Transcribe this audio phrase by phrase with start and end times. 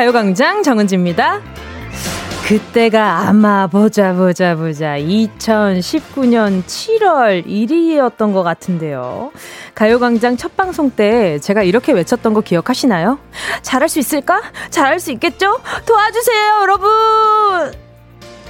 [0.00, 1.42] 가요광장 정은지입니다.
[2.48, 9.30] 그때가 아마 보자 보자 보자 2019년 7월 1일이었던 것 같은데요.
[9.74, 13.18] 가요광장 첫 방송 때 제가 이렇게 외쳤던 거 기억하시나요?
[13.60, 14.40] 잘할 수 있을까?
[14.70, 15.58] 잘할 수 있겠죠?
[15.84, 17.72] 도와주세요, 여러분!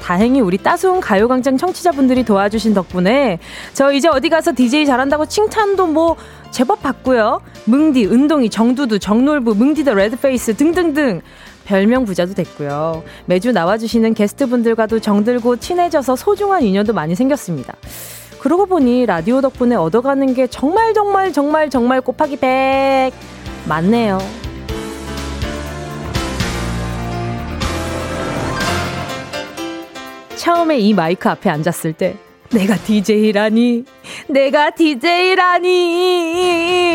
[0.01, 3.39] 다행히 우리 따스운 가요광장 청취자분들이 도와주신 덕분에
[3.75, 6.17] 저 이제 어디 가서 DJ 잘한다고 칭찬도 뭐
[6.51, 7.41] 제법 받고요.
[7.67, 11.21] 뭉디, 은동이, 정두두, 정놀부, 뭉디 the red face 등등등
[11.65, 13.03] 별명 부자도 됐고요.
[13.27, 17.75] 매주 나와주시는 게스트분들과도 정들고 친해져서 소중한 인연도 많이 생겼습니다.
[18.41, 23.13] 그러고 보니 라디오 덕분에 얻어가는 게 정말 정말 정말 정말 곱하기 100
[23.69, 24.19] 맞네요.
[30.37, 32.17] 처음에 이 마이크 앞에 앉았을 때
[32.53, 33.85] 내가 DJ라니,
[34.29, 35.71] 내가 DJ라니,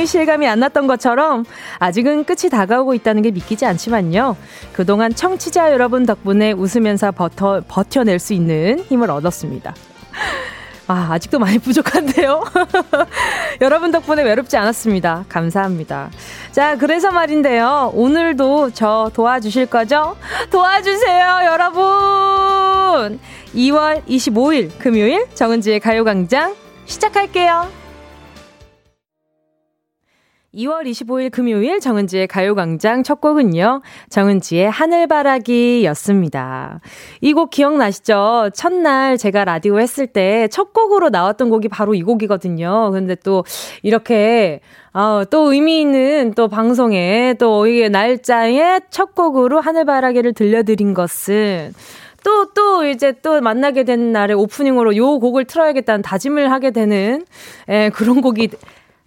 [0.06, 1.46] 실감이 안 났던 것처럼
[1.80, 4.36] 아직은 끝이 다가오고 있다는 게 믿기지 않지만요.
[4.74, 9.74] 그동안 청취자 여러분 덕분에 웃으면서 버텨, 버텨낼 수 있는 힘을 얻었습니다.
[10.88, 12.44] 아, 아직도 많이 부족한데요?
[13.62, 15.26] 여러분 덕분에 외롭지 않았습니다.
[15.28, 16.12] 감사합니다.
[16.52, 17.92] 자, 그래서 말인데요.
[17.94, 20.16] 오늘도 저 도와주실 거죠?
[20.52, 23.20] 도와주세요, 여러분!
[23.56, 26.56] 2월 25일 금요일 정은지의 가요광장
[26.86, 27.85] 시작할게요.
[30.56, 36.80] 2월 25일 금요일 정은지의 가요광장 첫 곡은요, 정은지의 하늘바라기였습니다.
[37.22, 38.50] 이 곡 기억나시죠?
[38.54, 42.92] 첫날 제가 라디오 했을 때 첫 곡으로 나왔던 곡이 바로 이 곡이거든요.
[42.92, 43.44] 근데 또
[43.84, 44.62] 이렇게,
[44.94, 51.74] 어, 또 의미 있는 또 방송에 또 이게 날짜에 첫 곡으로 하늘바라기를 들려드린 것은
[52.24, 57.24] 또, 또 이제 또 만나게 된 날에 오프닝으로 요 곡을 틀어야겠다는 다짐을 하게 되는,
[57.70, 58.50] 예, 그런 곡이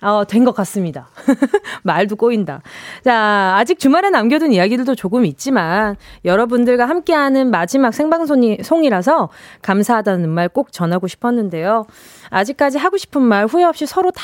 [0.01, 1.09] 어, 된 것 같습니다.
[1.83, 2.63] 말도 꼬인다.
[3.05, 9.29] 자, 아직 주말에 남겨둔 이야기들도 조금 있지만 여러분들과 함께하는 마지막 생방송이라서
[9.63, 11.85] 감사하다는 말 꼭 전하고 싶었는데요.
[12.31, 14.23] 아직까지 하고 싶은 말 후회 없이 서로 다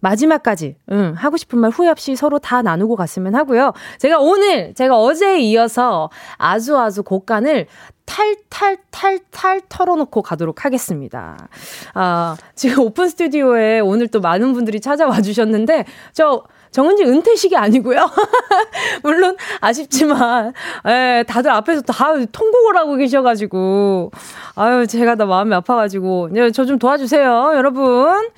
[0.00, 3.72] 마지막까지, 응, 하고 싶은 말 후회 없이 서로 다 나누고 갔으면 하고요.
[3.98, 7.66] 제가 오늘, 제가 어제에 이어서 아주 아주 곡간을
[8.06, 11.48] 탈탈탈탈 털어놓고 가도록 하겠습니다.
[11.94, 18.08] 아, 지금 오픈 스튜디오에 오늘 또 많은 분들이 찾아와 주셨는데, 저, 정은지 은퇴식이 아니고요.
[19.02, 20.52] 물론 아쉽지만,
[20.86, 24.10] 예, 다들 앞에서 다 통곡을 하고 계셔가지고,
[24.54, 28.28] 아유, 제가 다 마음이 아파가지고, 네, 저좀 도와주세요, 여러분.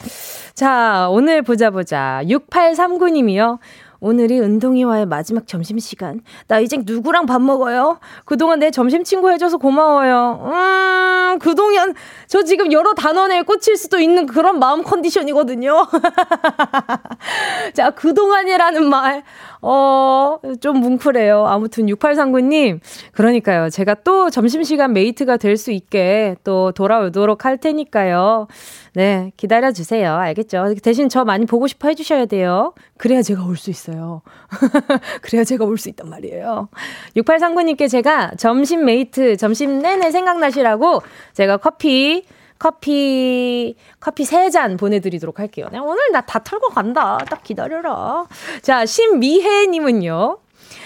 [0.54, 2.20] 자, 오늘 보자 보자.
[2.24, 3.58] 6839님이요.
[4.02, 6.22] 오늘이 은동이와의 마지막 점심시간.
[6.48, 8.00] 나 이제 누구랑 밥 먹어요?
[8.24, 10.40] 그동안 내 점심 친구 해줘서 고마워요.
[10.44, 11.94] 음, 그동안
[12.26, 15.86] 저 지금 여러 단원에 꽂힐 수도 있는 그런 마음 컨디션이거든요.
[17.74, 19.22] 자, 그동안이라는 말.
[19.64, 21.46] 어, 좀 뭉클해요.
[21.46, 22.80] 아무튼 6839님.
[23.12, 23.70] 그러니까요.
[23.70, 28.48] 제가 또 점심시간 메이트가 될 수 있게 또 돌아오도록 할 테니까요.
[28.94, 30.12] 네, 기다려주세요.
[30.14, 30.74] 알겠죠?
[30.82, 32.74] 대신 저 많이 보고 싶어 해주셔야 돼요.
[32.98, 34.22] 그래야 제가 올 수 있어요.
[35.22, 36.68] 그래야 제가 올 수 있단 말이에요.
[37.16, 41.02] 6839님께 제가 점심 mate, 점심 내내 생각나시라고
[41.34, 42.24] 제가 커피,
[42.62, 45.66] 커피, 커피 세잔 보내드리도록 할게요.
[45.72, 47.18] 네, 오늘 나 다 털고 간다.
[47.28, 48.26] 딱 기다려라.
[48.62, 50.38] 자, 신미혜님은요.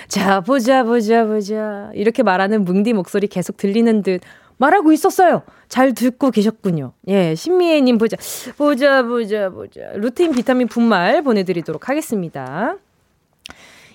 [0.08, 1.90] 자, 보자, 보자, 보자.
[1.92, 4.22] 이렇게 말하는 뭉디 목소리 계속 들리는 듯
[4.56, 5.42] 말하고 있었어요.
[5.68, 6.94] 잘 듣고 계셨군요.
[7.08, 8.16] 예, 신미애님 보자.
[8.56, 9.80] 보자, 보자, 보자.
[9.96, 12.76] 루테인 비타민 분말 보내드리도록 하겠습니다.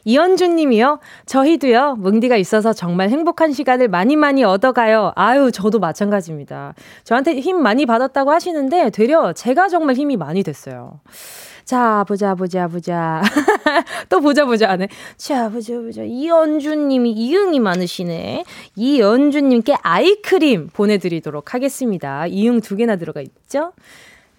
[0.05, 0.99] 이현준 님이요.
[1.25, 5.11] 저희도요, 뭉디가 있어서 정말 행복한 시간을 많이 많이 얻어가요.
[5.15, 6.73] 아유, 저도 마찬가지입니다.
[7.03, 10.99] 저한테 힘 많이 받았다고 하시는데, 되려 제가 정말 힘이 많이 됐어요.
[11.63, 13.21] 자, 보자, 보자, 보자.
[14.09, 14.87] 또 보자, 보자 하네.
[15.15, 16.03] 자, 보자, 보자.
[16.03, 18.43] 이연준 님이 이응이 많으시네.
[18.75, 22.27] 이연준 님께 아이크림 보내드리도록 하겠습니다.
[22.27, 23.71] 이응 두 개나 들어가 있죠?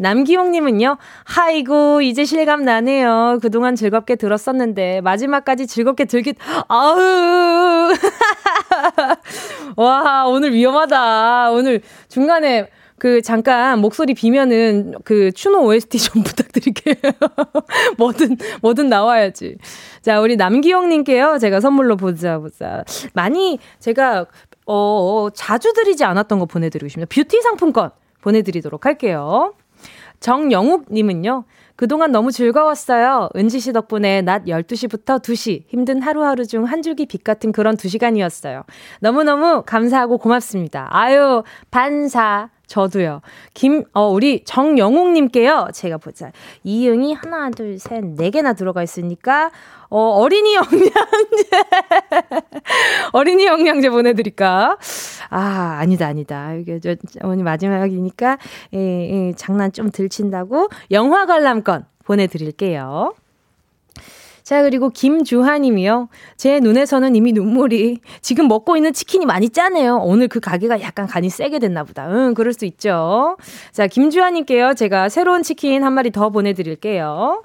[0.03, 3.39] 남기용님은요, 하이고, 이제 실감 나네요.
[3.41, 6.35] 그동안 즐겁게 들었었는데, 마지막까지 즐겁게 들기,
[6.69, 7.93] 아우!
[9.77, 11.53] 와, 오늘 위험하다.
[11.53, 12.69] 오늘 중간에
[13.03, 16.95] 그 잠깐 목소리 비면은 그 추노 OST 좀 부탁드릴게요.
[17.99, 19.57] 뭐든 뭐든 나와야지.
[20.03, 21.39] 자, 우리 남기영 님께요.
[21.39, 22.85] 제가 선물로 보자 보자.
[23.13, 24.27] 많이 제가
[24.67, 27.13] 어, 어 자주 드리지 않았던 거 보내 드리고 싶습니다.
[27.13, 27.91] 뷰티 상품권
[28.21, 29.55] 보내 드리도록 할게요.
[30.23, 31.45] 정영욱 님은요.
[31.77, 33.29] 그동안 너무 즐거웠어요.
[33.37, 38.63] 은지 씨 덕분에 낮 12시부터 2시 힘든 하루하루 중 한 줄기 빛 같은 그런 2시간이었어요.
[39.01, 40.87] 너무너무 감사하고 고맙습니다.
[40.91, 43.21] 아유, 반사 저도요.
[43.55, 45.69] 김, 어, 우리 정영웅님께요.
[45.75, 46.33] 제가 보자.
[46.65, 49.51] 이응이 하나, 둘, 셋, 네 개나 들어가 있으니까,
[49.91, 51.51] 어, 어린이 영양제.
[53.13, 54.79] 어린이 영양제 보내드릴까?
[55.29, 56.55] 아, 아니다, 아니다.
[56.55, 58.39] 이게 저, 오늘 마지막이니까,
[58.75, 63.13] 예, 예, 장난 좀 들친다고 영화 관람권 보내드릴게요.
[64.43, 66.09] 자, 그리고 김주하님이요.
[66.37, 69.99] 제 눈에서는 이미 눈물이 지금 먹고 있는 치킨이 많이 짜네요.
[70.03, 72.09] 오늘 그 가게가 약간 간이 세게 됐나 보다.
[72.11, 73.37] 응, 그럴 수 있죠.
[73.73, 74.75] 자, 김주하님께요.
[74.75, 77.43] 제가 새로운 치킨 한 마리 더 보내드릴게요.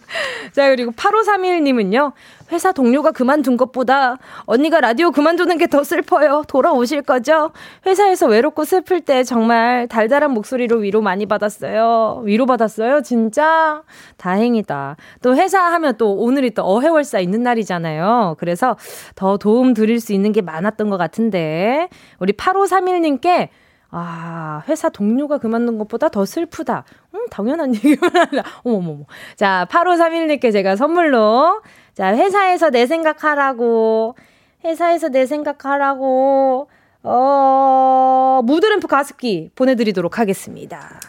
[0.52, 2.12] 자, 그리고 8531님은요.
[2.50, 4.16] 회사 동료가 그만둔 것보다
[4.46, 6.44] 언니가 라디오 그만두는 게 더 슬퍼요.
[6.48, 7.52] 돌아오실 거죠?
[7.86, 12.22] 회사에서 외롭고 슬플 때 정말 달달한 목소리로 위로 많이 받았어요.
[12.24, 13.02] 위로 받았어요?
[13.02, 13.82] 진짜?
[14.16, 14.96] 다행이다.
[15.22, 18.36] 또 회사 하면 또 오늘이 또 어해월사 있는 날이잖아요.
[18.38, 18.76] 그래서
[19.14, 21.88] 더 도움 드릴 수 있는 게 많았던 것 같은데.
[22.18, 23.48] 우리 8531님께
[23.90, 26.84] 아, 회사 동료가 그만둔 것보다 더 슬프다.
[27.14, 28.42] 음, 당연한 얘기만 하라.
[28.64, 29.04] 어머머머.
[29.36, 31.62] 자, 8531님께 제가 선물로
[31.94, 34.14] 자, 회사에서 내 생각하라고.
[34.64, 36.68] 회사에서 내 생각하라고.
[37.02, 41.00] 어, mood lamp 가습기 보내드리도록 하겠습니다.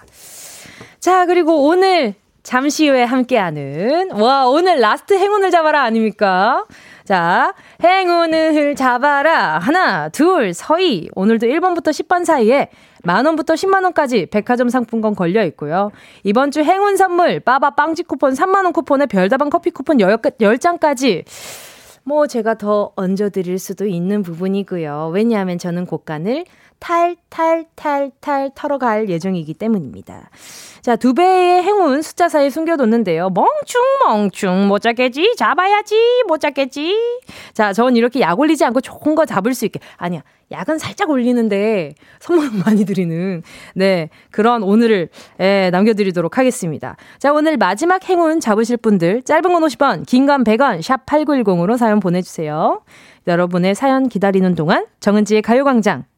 [0.99, 6.65] 자, 그리고 오늘 잠시 후에 함께하는, 와, 오늘 last 행운을 잡아라 아닙니까?
[7.03, 7.53] 자,
[7.83, 9.59] 행운을 잡아라.
[9.59, 11.09] 하나, 둘, 서희.
[11.15, 12.69] 오늘도 1번부터 10번 사이에
[13.03, 15.91] 만 원부터 10만 원까지 백화점 상품권 걸려 있고요.
[16.23, 21.25] 이번 주 행운 선물, 빠바 빵집 쿠폰 3만 원 쿠폰에 별다방 커피 쿠폰 10장까지
[22.03, 25.11] 뭐 제가 더 얹어 드릴 수도 있는 부분이고요.
[25.13, 26.45] 왜냐하면 저는 곡간을
[26.79, 30.29] 탈탈탈탈 털어갈 예정이기 때문입니다.
[30.81, 33.29] 자, 두 배의 행운 숫자 사이에 숨겨뒀는데요.
[33.31, 34.67] 멍충, 멍충.
[34.67, 35.35] 못 잡겠지?
[35.35, 35.95] 잡아야지.
[36.27, 36.95] 못 잡겠지?
[37.53, 39.79] 자, 전 이렇게 약 올리지 않고 좋은 거 잡을 수 있게.
[39.97, 40.21] 아니야.
[40.51, 43.43] 약은 살짝 올리는데 선물 많이 드리는,
[43.75, 44.09] 네.
[44.31, 45.09] 그런 오늘을,
[45.39, 46.95] 예, 남겨드리도록 하겠습니다.
[47.19, 51.99] 자, 오늘 마지막 행운 잡으실 분들, 짧은 건 50원, 긴 건 100원, 샵 8910으로 사연
[51.99, 52.81] 보내주세요.
[53.27, 56.05] 여러분의 사연 기다리는 동안 정은지의 가요광장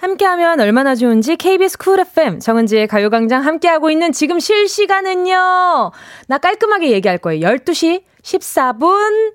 [0.00, 5.92] 함께하면 얼마나 좋은지 KBS 쿨 FM 정은지의 가요광장 함께하고 있는 지금 실시간은요.
[6.26, 7.46] 나 깔끔하게 얘기할 거예요.
[7.46, 9.34] 12시 14분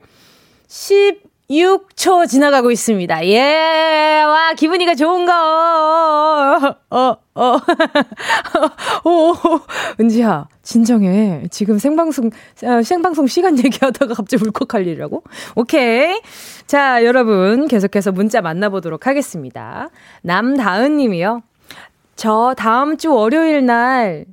[1.50, 3.28] 16초 지나가고 있습니다.
[3.28, 5.32] 예, 와, 기분이가 좋은 거.
[5.32, 7.60] 어, 어, 어.
[9.06, 9.34] 오,
[10.00, 11.44] 은지야, 진정해.
[11.52, 12.32] 지금 생방송,
[12.64, 15.24] 어, 생방송 시간 얘기하다가 갑자기 울컥할 일이라고?
[15.56, 16.20] 오케이.
[16.66, 19.90] 자, 여러분, 계속해서 문자 만나보도록 하겠습니다.
[20.24, 21.44] 남다은 님이요.
[22.16, 24.26] 저 다음 주 월요일 날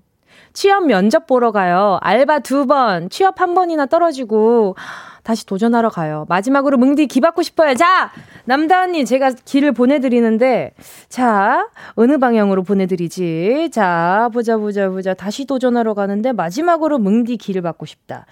[0.55, 1.99] 취업 면접 보러 가요.
[2.01, 4.77] 알바 두 번, 취업 한 번이나 떨어지고,
[5.23, 6.27] 다시 도전하러 가요.
[6.29, 7.75] 마지막으로 뭉디 기 받고 싶어요.
[7.75, 8.11] 자,
[8.45, 10.75] 남다은님, 제가 길을 보내드리는데,
[11.09, 13.71] 자, 어느 방향으로 보내드리지?
[13.73, 15.15] 자, 보자, 보자, 보자.
[15.15, 18.27] 다시 도전하러 가는데, 마지막으로 뭉디 기를 받고 싶다.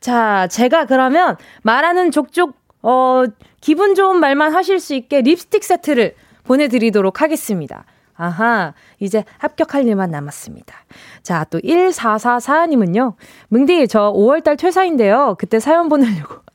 [0.00, 3.24] 자, 제가 그러면 말하는 족족, 어,
[3.60, 7.84] 기분 좋은 말만 하실 수 있게 립스틱 세트를 보내드리도록 하겠습니다.
[8.16, 10.74] 아하, 이제 합격할 일만 남았습니다.
[11.22, 13.14] 자, 또 1444님은요.
[13.48, 15.36] 뭉디, 저 5월달 퇴사인데요.
[15.38, 16.46] 그때 사연 보내려고.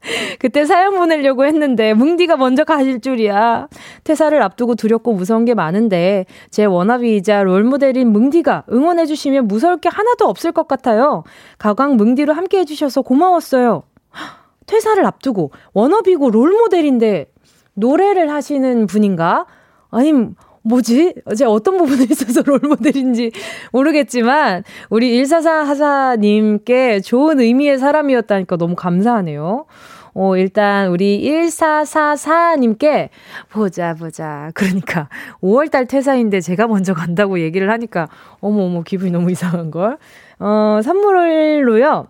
[0.38, 3.68] 그때 사연 보내려고 했는데 뭉디가 먼저 가실 줄이야.
[4.04, 10.26] 퇴사를 앞두고 두렵고 무서운 게 많은데 제 워너비이자 롤모델인 뭉디가 응원해 주시면 무서울 게 하나도
[10.26, 11.24] 없을 것 같아요.
[11.58, 13.82] 가광 뭉디로 함께 해 주셔서 고마웠어요.
[14.66, 17.26] 퇴사를 앞두고 워너비고 롤모델인데
[17.74, 19.46] 노래를 하시는 분인가?
[19.90, 21.14] 아님 뭐지?
[21.24, 23.32] 어제 어떤 부분에 있어서 롤모델인지
[23.72, 29.66] 모르겠지만, 우리 144 하사님께 좋은 의미의 사람이었다니까 너무 감사하네요.
[30.14, 33.08] 어, 일단 우리 1444님께
[33.50, 34.50] 보자, 보자.
[34.54, 35.08] 그러니까
[35.40, 38.08] 5월달 퇴사인데 제가 먼저 간다고 얘기를 하니까
[38.40, 39.98] 어머, 어머, 기분이 너무 이상한걸.
[40.40, 42.08] 어, 선물로요.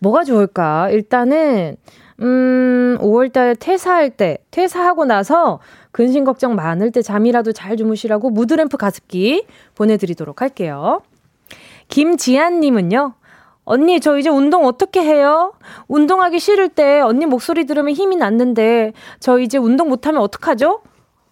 [0.00, 0.90] 뭐가 좋을까?
[0.90, 1.76] 일단은,
[2.20, 5.60] 음, 5월달 퇴사할 때, 퇴사하고 나서
[5.92, 9.46] 근심 걱정 많을 때 잠이라도 잘 주무시라고 무드램프 가습기
[9.76, 11.02] 보내드리도록 할게요.
[11.88, 13.14] 김지한님은요,
[13.64, 15.52] 언니, 저 이제 운동 어떻게 해요?
[15.88, 20.80] 운동하기 싫을 때 언니 목소리 들으면 힘이 났는데, 저 이제 운동 못하면 어떡하죠?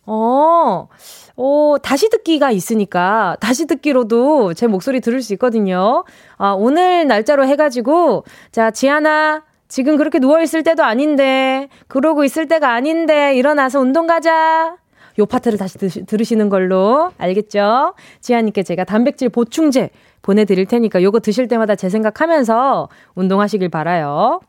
[0.06, 0.88] 어,
[1.36, 6.04] 어, 다시 듣기가 있으니까, 다시 듣기로도 제 목소리 들을 수 있거든요.
[6.36, 13.34] 아, 오늘 날짜로 해가지고, 자, 지하나, 지금 그렇게 누워있을 때도 아닌데, 그러고 있을 때가 아닌데,
[13.34, 14.76] 일어나서 운동 가자.
[15.18, 17.94] 요 파트를 다시 들으시는 걸로 알겠죠?
[18.20, 19.90] 지아님께 제가 단백질 보충제
[20.22, 24.40] 보내드릴 테니까 요거 드실 때마다 제 생각하면서 운동하시길 바라요.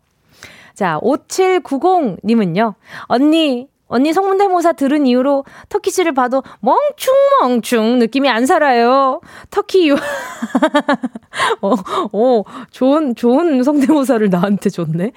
[0.74, 2.74] 자, 5790님은요.
[3.04, 9.22] 언니, 언니 성문대모사 들은 이후로 터키 씨를 봐도 멍충멍충 느낌이 안 살아요.
[9.50, 9.96] 터키 유,
[11.62, 11.74] 어,
[12.14, 15.12] 어, 좋은, 좋은 성대모사를 나한테 줬네.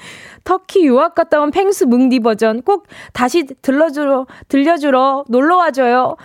[0.44, 6.16] 터키 유학 갔다 온 펭수 뭉디 버전 꼭 다시 들려주러, 들려주러 놀러 와줘요.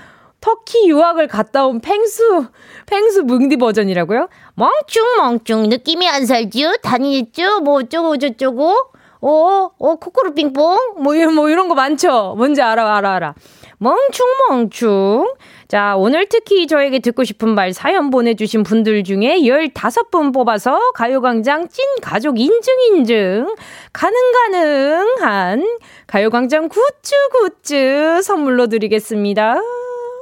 [0.45, 2.45] 터키 유학을 갔다 온 펭수,
[2.85, 4.27] 펭수 뭉디 버전이라고요?
[4.53, 6.73] 멍충멍충 느낌이 안 살죠?
[6.83, 7.61] 다니겠죠?
[7.61, 8.75] 뭐 어쩌고 저쩌고?
[9.27, 10.77] 어, 어, 코코로 빙뽕?
[11.01, 12.35] 뭐, 뭐 이런 거 많죠?
[12.37, 13.33] 뭔지 알아, 알아, 알아.
[13.79, 15.33] 멍충멍충.
[15.67, 21.83] 자, 오늘 특히 저에게 듣고 싶은 말 사연 보내주신 분들 중에 15분 뽑아서 가요광장 찐
[22.03, 23.55] 가족 인증 인증
[23.93, 29.55] 가능가능한 가요광장 goods goods 선물로 드리겠습니다.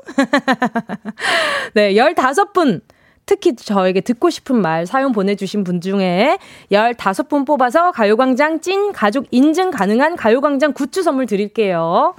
[1.75, 2.79] 네, 15분
[3.25, 6.37] 특히 저에게 듣고 싶은 말 사연 보내주신 분 중에
[6.71, 12.15] 15분 뽑아서 가요광장 찐 가족 인증 가능한 가요광장 굿즈 선물 드릴게요.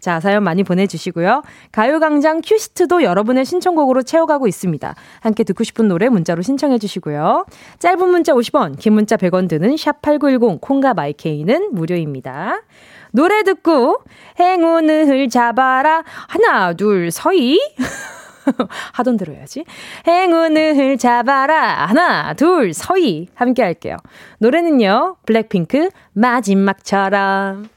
[0.00, 1.42] 자, 사연 많이 보내주시고요.
[1.72, 4.94] 가요광장 큐시트도 여러분의 신청곡으로 채워가고 있습니다.
[5.20, 7.46] 함께 듣고 싶은 노래 문자로 신청해주시고요.
[7.78, 12.62] 짧은 문자 50원, 긴 문자 100원 드는 샵8910, 콩과 마이케이는 무료입니다.
[13.10, 13.98] 노래 듣고
[14.38, 16.04] 행운을 잡아라.
[16.28, 17.58] 하나, 둘, 서희.
[18.92, 19.64] 하던 대로 해야지.
[20.06, 21.86] 행운을 잡아라.
[21.86, 23.28] 하나, 둘, 서희.
[23.34, 23.96] 함께 할게요.
[24.38, 27.68] 노래는요, 블랙핑크, 마지막처럼.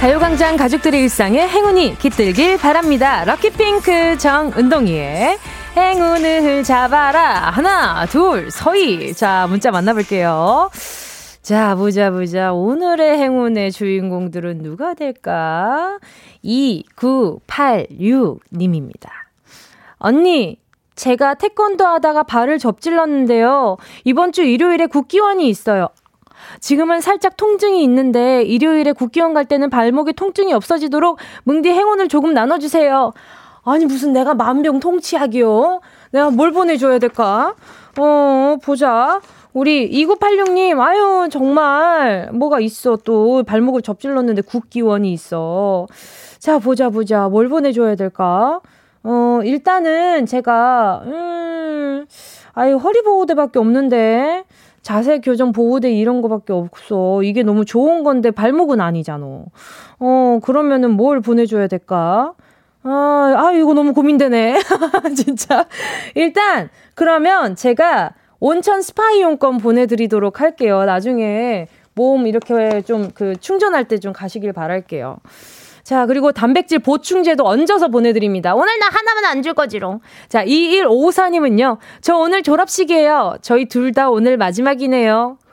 [0.00, 3.22] 가요광장 가족들의 일상에 행운이 깃들길 바랍니다.
[3.26, 5.38] 럭키핑크 정은동이의
[5.76, 7.50] 행운을 잡아라.
[7.50, 9.12] 하나, 둘, 서희.
[9.12, 10.70] 자, 문자 만나볼게요.
[11.42, 12.52] 자, 보자, 보자.
[12.52, 15.98] 오늘의 행운의 주인공들은 누가 될까?
[16.44, 19.08] 2986님입니다.
[19.96, 20.58] 언니,
[20.96, 23.78] 제가 태권도 하다가 발을 접질렀는데요.
[24.04, 25.88] 이번 주 일요일에 국기원이 있어요.
[26.60, 33.14] 지금은 살짝 통증이 있는데 일요일에 국기원 갈 때는 발목에 통증이 없어지도록 뭉디 행운을 조금 나눠주세요.
[33.64, 35.80] 아니 무슨 내가 만병통치약이요?
[36.12, 37.54] 내가 뭘 보내줘야 될까?
[37.98, 39.22] 어 보자.
[39.52, 43.42] 우리 2986님, 아유, 정말, 뭐가 있어, 또.
[43.42, 45.86] 발목을 접질렀는데 국기원이 있어.
[46.38, 47.28] 자, 보자, 보자.
[47.28, 48.60] 뭘 보내줘야 될까?
[49.02, 52.06] 어, 일단은 제가, 음,
[52.54, 54.44] 아유, 허리보호대밖에 없는데.
[54.82, 57.22] 자세 교정 보호대 이런 거밖에 없어.
[57.22, 59.26] 이게 너무 좋은 건데 발목은 아니잖아.
[59.98, 62.32] 어, 그러면은 뭘 보내줘야 될까?
[62.82, 64.56] 아, 아, 이거 너무 고민되네.
[65.16, 65.66] 진짜.
[66.14, 70.84] 일단, 그러면 제가 온천 스파 이용권 보내드리도록 할게요.
[70.84, 75.18] 나중에 몸 이렇게 좀 그 충전할 때 좀 가시길 바랄게요.
[75.82, 78.54] 자, 그리고 단백질 보충제도 얹어서 보내드립니다.
[78.54, 80.00] 오늘 나 하나만 안 줄 거지롱.
[80.28, 81.78] 자, 2154님은요.
[82.00, 83.36] 저 오늘 졸업식이에요.
[83.42, 85.38] 저희 둘 다 오늘 마지막이네요.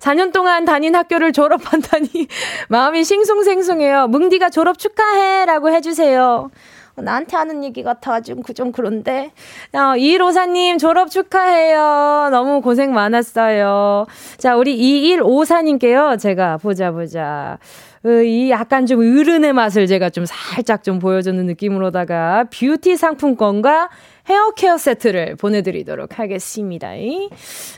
[0.00, 2.08] 4년 동안 다닌 학교를 졸업한다니
[2.68, 4.08] 마음이 싱숭생숭해요.
[4.08, 6.50] 뭉디가 졸업 축하해 라고 해주세요.
[6.96, 8.20] 나한테 하는 얘기 같아.
[8.20, 9.32] 좀, 좀 그런데.
[9.72, 12.28] 어, 이일오사님 졸업 축하해요.
[12.30, 14.06] 너무 고생 많았어요.
[14.36, 14.76] 자, 우리
[15.16, 16.18] 2154님께요.
[16.18, 17.58] 제가 보자, 보자.
[18.04, 23.90] 어, 이 약간 좀 어른의 맛을 제가 좀 살짝 좀 보여주는 느낌으로다가 뷰티 상품권과
[24.28, 26.90] 헤어 케어 세트를 보내드리도록 하겠습니다.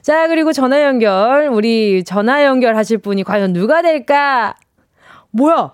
[0.03, 1.49] 자, 그리고 전화 연결.
[1.49, 4.55] 우리 전화 연결하실 분이 과연 누가 될까?
[5.31, 5.73] 뭐야?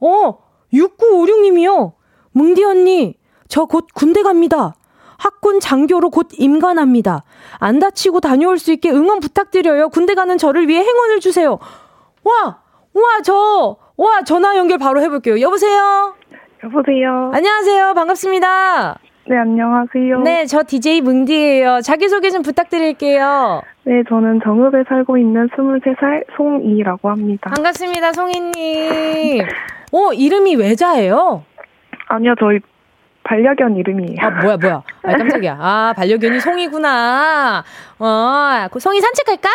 [0.00, 0.38] 어,
[0.72, 1.92] 6956님이요.
[2.34, 3.14] 뭉디 언니,
[3.48, 4.74] 저 곧 군대 갑니다.
[5.18, 7.22] 학군 장교로 곧 임관합니다.
[7.60, 9.88] 안 다치고 다녀올 수 있게 응원 부탁드려요.
[9.88, 11.58] 군대 가는 저를 위해 행운을 주세요.
[12.24, 12.58] 와!
[12.92, 15.40] 와, 저, 와, 전화 연결 바로 해볼게요.
[15.40, 16.14] 여보세요?
[16.62, 17.30] 여보세요?
[17.32, 17.94] 안녕하세요.
[17.94, 18.98] 반갑습니다.
[19.26, 20.20] 네, 안녕하세요.
[20.20, 21.80] 네, 저 DJ 뭉디예요.
[21.82, 23.62] 자기소개 좀 부탁드릴게요.
[23.84, 27.50] 네, 저는 정읍에 살고 있는 23살 송이라고 합니다.
[27.54, 29.42] 반갑습니다, 송이님.
[29.92, 31.44] 어, 이름이 외자예요?
[32.06, 32.60] 아니요, 저희
[33.24, 34.18] 반려견 이름이에요.
[34.20, 34.82] 아, 뭐야, 뭐야.
[35.02, 35.56] 아, 깜짝이야.
[35.58, 37.64] 아, 반려견이 송이구나.
[37.98, 39.48] 어, 그 송이 산책할까?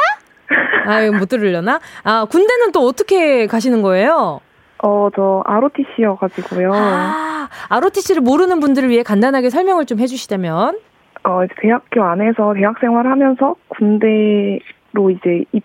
[0.87, 1.79] 아, 이거 못 들으려나?
[2.03, 4.41] 아, 군대는 또 어떻게 가시는 거예요?
[4.81, 6.71] 어, 저 ROTC여가지고요.
[6.73, 10.79] 아, ROTC를 모르는 분들을 위해 간단하게 설명을 좀 해주시다면?
[11.23, 15.63] 어, 이제 대학교 안에서 대학 생활을 하면서 군대로 이제 입,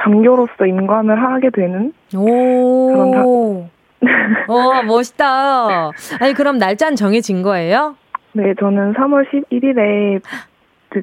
[0.00, 2.92] 장교로서 임관을 하게 되는 오.
[2.92, 3.22] 그런 다.
[4.48, 5.90] 어, 멋있다.
[6.20, 7.96] 아니, 그럼 날짜는 정해진 거예요?
[8.32, 10.22] 네, 저는 3월 11일에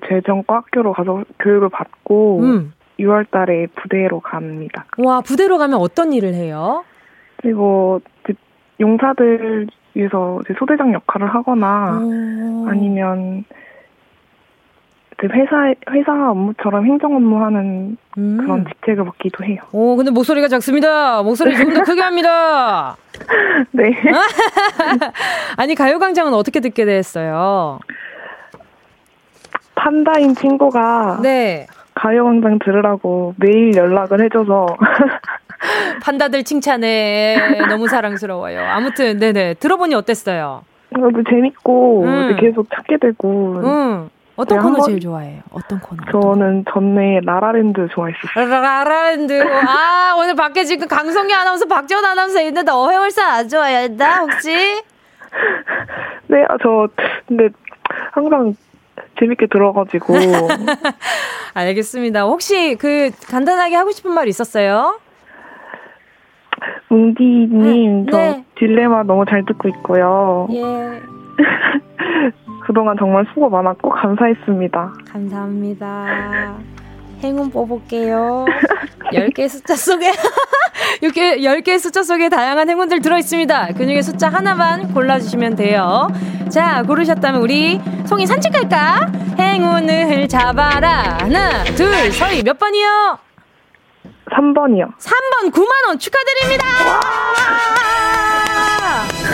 [0.07, 2.73] 재정과 학교로 가서 교육을 받고 음.
[2.99, 4.85] 6월 달에 부대로 갑니다.
[4.97, 6.83] 와, 부대로 가면 어떤 일을 해요?
[7.37, 8.01] 그리고
[8.79, 12.67] 용사들 위해서 소대장 역할을 하거나 오.
[12.69, 13.45] 아니면
[15.27, 18.37] 회사 회사 업무처럼 행정 업무하는 음.
[18.37, 19.61] 그런 직책을 맡기도 해요.
[19.71, 21.21] 오, 근데 목소리가 작습니다.
[21.23, 22.95] 목소리 좀더 크게 합니다.
[23.71, 23.91] 네.
[25.57, 27.79] 아니 가요광장은 어떻게 듣게 됐어요?
[29.75, 31.67] 판다인 친구가 네.
[31.95, 34.77] 가요광장 들으라고 매일 연락을 해줘서
[36.01, 38.61] 판다들 칭찬해 너무 사랑스러워요.
[38.61, 40.63] 아무튼 네네 들어보니 어땠어요?
[40.91, 42.37] 너무 재밌고 음.
[42.39, 44.09] 계속 찾게 되고 음.
[44.39, 45.41] 어떤 네, 코너 제일 좋아해요?
[45.51, 46.01] 어떤 코너?
[46.13, 48.47] 저는 전에 라라랜드 좋아했었어요.
[48.47, 49.33] 라라랜드.
[49.67, 54.55] 아, 오늘 밖에 지금 강성기 아나운서, 박지원 아나운서 있는데 어회월사 안 좋아했나, 혹시?
[56.27, 56.87] 네, 아, 저,
[57.27, 57.49] 근데
[58.13, 58.55] 항상
[59.19, 60.15] 재밌게 들어가지고.
[61.53, 62.21] 알겠습니다.
[62.23, 65.01] 혹시 그 간단하게 하고 싶은 말 있었어요?
[66.87, 68.11] 뭉디님, 네.
[68.11, 68.45] 저 네.
[68.57, 70.47] 딜레마 너무 잘 듣고 있고요.
[70.51, 71.01] 예.
[72.69, 74.93] 그동안 정말 수고 많았고 감사했습니다.
[75.11, 76.53] 감사합니다.
[77.23, 78.45] 행운 뽑을게요.
[79.11, 80.11] 10개 숫자 속에,
[81.01, 83.69] 이렇게 10개 숫자 속에 다양한 행운들 들어있습니다.
[83.75, 86.09] 그 중에 숫자 하나만 골라주시면 돼요.
[86.49, 89.11] 자, 고르셨다면 우리 송이 산책 갈까?
[89.39, 91.17] 행운을 잡아라.
[91.21, 93.17] 하나, 둘, 서희 몇 번이요?
[94.31, 94.95] 3번이요.
[94.95, 96.67] 3번 9만원 축하드립니다!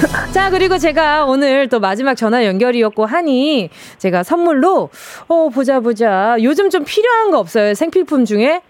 [0.34, 4.90] 자, 그리고 제가 오늘 또 마지막 전화 연결이었고 하니 제가 선물로,
[5.28, 6.38] 어, 보자, 보자.
[6.42, 7.74] 요즘 좀 필요한 거 없어요?
[7.74, 8.62] 생필품 중에?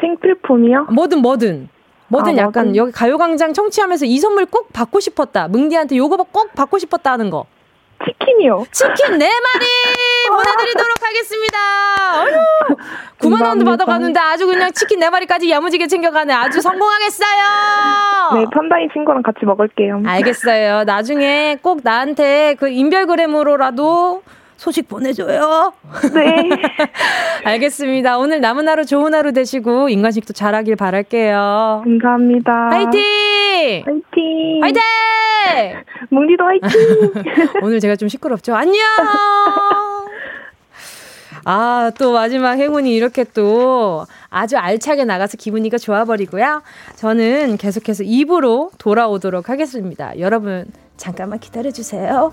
[0.00, 0.88] 생필품이요?
[0.92, 1.68] 뭐든, 뭐든.
[2.08, 2.76] 뭐든 아, 약간 뭐든.
[2.76, 5.48] 여기 가요광장 청취하면서 이 선물 꼭 받고 싶었다.
[5.48, 7.46] 뭉디한테 요거 꼭 받고 싶었다 하는 거.
[8.04, 8.66] 치킨이요.
[8.72, 9.66] 치킨 네 마리
[10.30, 11.58] 보내드리도록 하겠습니다.
[12.22, 12.76] 어휴,
[13.20, 16.32] 9만 원도 받아가는데 아주 그냥 치킨 네 마리까지 야무지게 챙겨가네.
[16.32, 17.38] 아주 성공하겠어요.
[18.34, 20.02] 네, 판다이 친구랑 같이 먹을게요.
[20.06, 20.84] 알겠어요.
[20.84, 24.22] 나중에 꼭 나한테 그 인별그램으로라도
[24.64, 25.74] 소식 보내줘요.
[26.14, 26.48] 네.
[27.44, 28.16] 알겠습니다.
[28.16, 31.82] 오늘 남은 하루 좋은 하루 되시고 인간식도 잘하길 바랄게요.
[31.84, 32.70] 감사합니다.
[32.70, 33.84] 화이팅!
[33.84, 34.62] 화이팅!
[34.62, 34.82] 화이팅!
[36.08, 36.70] 뭉디도 화이팅!
[37.62, 38.54] 오늘 제가 좀 시끄럽죠?
[38.54, 38.80] 안녕!
[41.44, 46.62] 아, 또 마지막 행운이 이렇게 또 아주 알차게 나가서 기분이가 좋아버리고요.
[46.96, 50.18] 저는 계속해서 입으로 돌아오도록 하겠습니다.
[50.18, 50.64] 여러분,
[50.96, 52.32] 잠깐만 기다려주세요.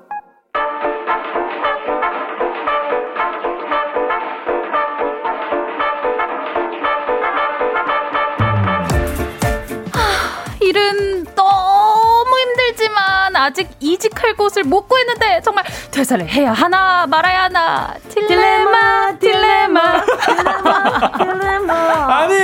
[13.41, 17.93] 아직 이직할 곳을 못 구했는데 정말 퇴사를 해야 하나 말아야 하나.
[18.09, 20.05] 딜레마 딜레마.
[20.05, 22.17] 딜레마 딜레마.
[22.17, 22.35] 아니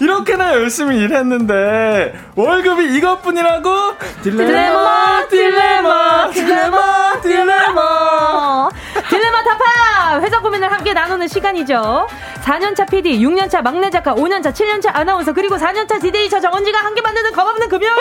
[0.00, 3.98] 이렇게나 열심히 일했는데 월급이 이것뿐이라고?
[4.24, 6.30] 딜레마 딜레마.
[6.30, 7.20] 딜레마 딜레마.
[7.22, 8.68] 딜레마
[9.10, 12.08] 타파 회사 고민을 함께 나누는 시간이죠
[12.42, 17.32] 4년차 PD, 6년차 막내 작가, 5년차, 7년차 아나운서, 그리고 4년차 디제이 저 정은지가 함께 만드는
[17.32, 17.92] 겁없는 금요일!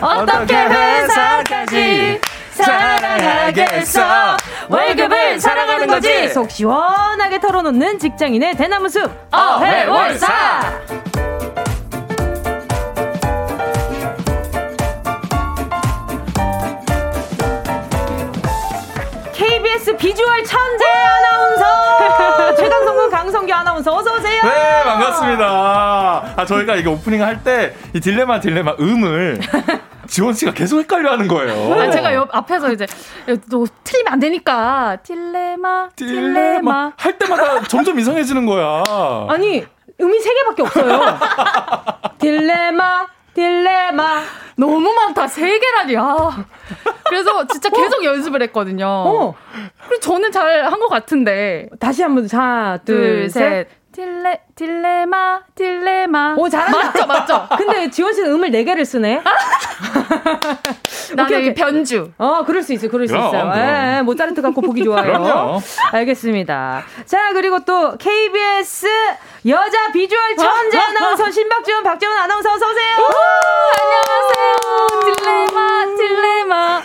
[0.00, 4.36] 어떻게 회사까지 사랑하겠어?
[4.68, 6.28] 월급을 사랑하는 거지!
[6.30, 11.27] 속 시원하게 털어놓는 직장인의 대나무 숲, 어회월사!
[19.88, 24.42] KBS 비주얼 천재 아나운서 최강성근 강성기 아나운서 어서 오세요.
[24.42, 25.44] 네 반갑습니다.
[26.36, 29.40] 아 저희가 이거 오프닝 할 때 이 딜레마 딜레마 음을
[30.08, 31.74] 지원 씨가 계속 헷갈려 하는 거예요.
[31.74, 32.86] 아, 제가 옆 앞에서 이제
[33.50, 36.92] 또 틀리면 안 되니까 딜레마 딜레마, 딜레마.
[36.96, 38.82] 할 때마다 점점 이상해지는 거야.
[39.28, 39.64] 아니
[40.00, 41.18] 음이 세 개밖에 없어요.
[42.18, 43.06] 딜레마
[43.42, 44.22] 딜레마
[44.56, 46.44] 너무 많다 세 개라니 아
[47.08, 48.04] 그래서 진짜 계속 어?
[48.04, 48.84] 연습을 했거든요.
[48.88, 49.34] 어.
[49.86, 53.68] 그리고 저는 잘 한 것 같은데 다시 한 번 하나 둘 셋.
[53.92, 56.34] 딜레 딜레마 딜레마.
[56.36, 57.06] 오 잘한다.
[57.06, 57.48] 맞죠 맞죠.
[57.56, 59.22] 근데 지원 씨는 음을 네 개를 쓰네.
[61.16, 61.54] 나는 오케이.
[61.54, 62.12] 변주.
[62.18, 63.52] 어 그럴 수 있어 그럴 수 있어요.
[63.56, 65.02] 예, 모차르트 갖고 보기 좋아요.
[65.04, 65.60] 그럼요.
[65.92, 66.82] 알겠습니다.
[67.06, 68.86] 자 그리고 또 KBS
[69.48, 72.96] 여자 비주얼 천재 아나운서 신박지원 박재원 아나운서 어서 오세요.
[73.80, 75.14] 안녕하세요.
[75.14, 76.82] 딜레마 딜레마.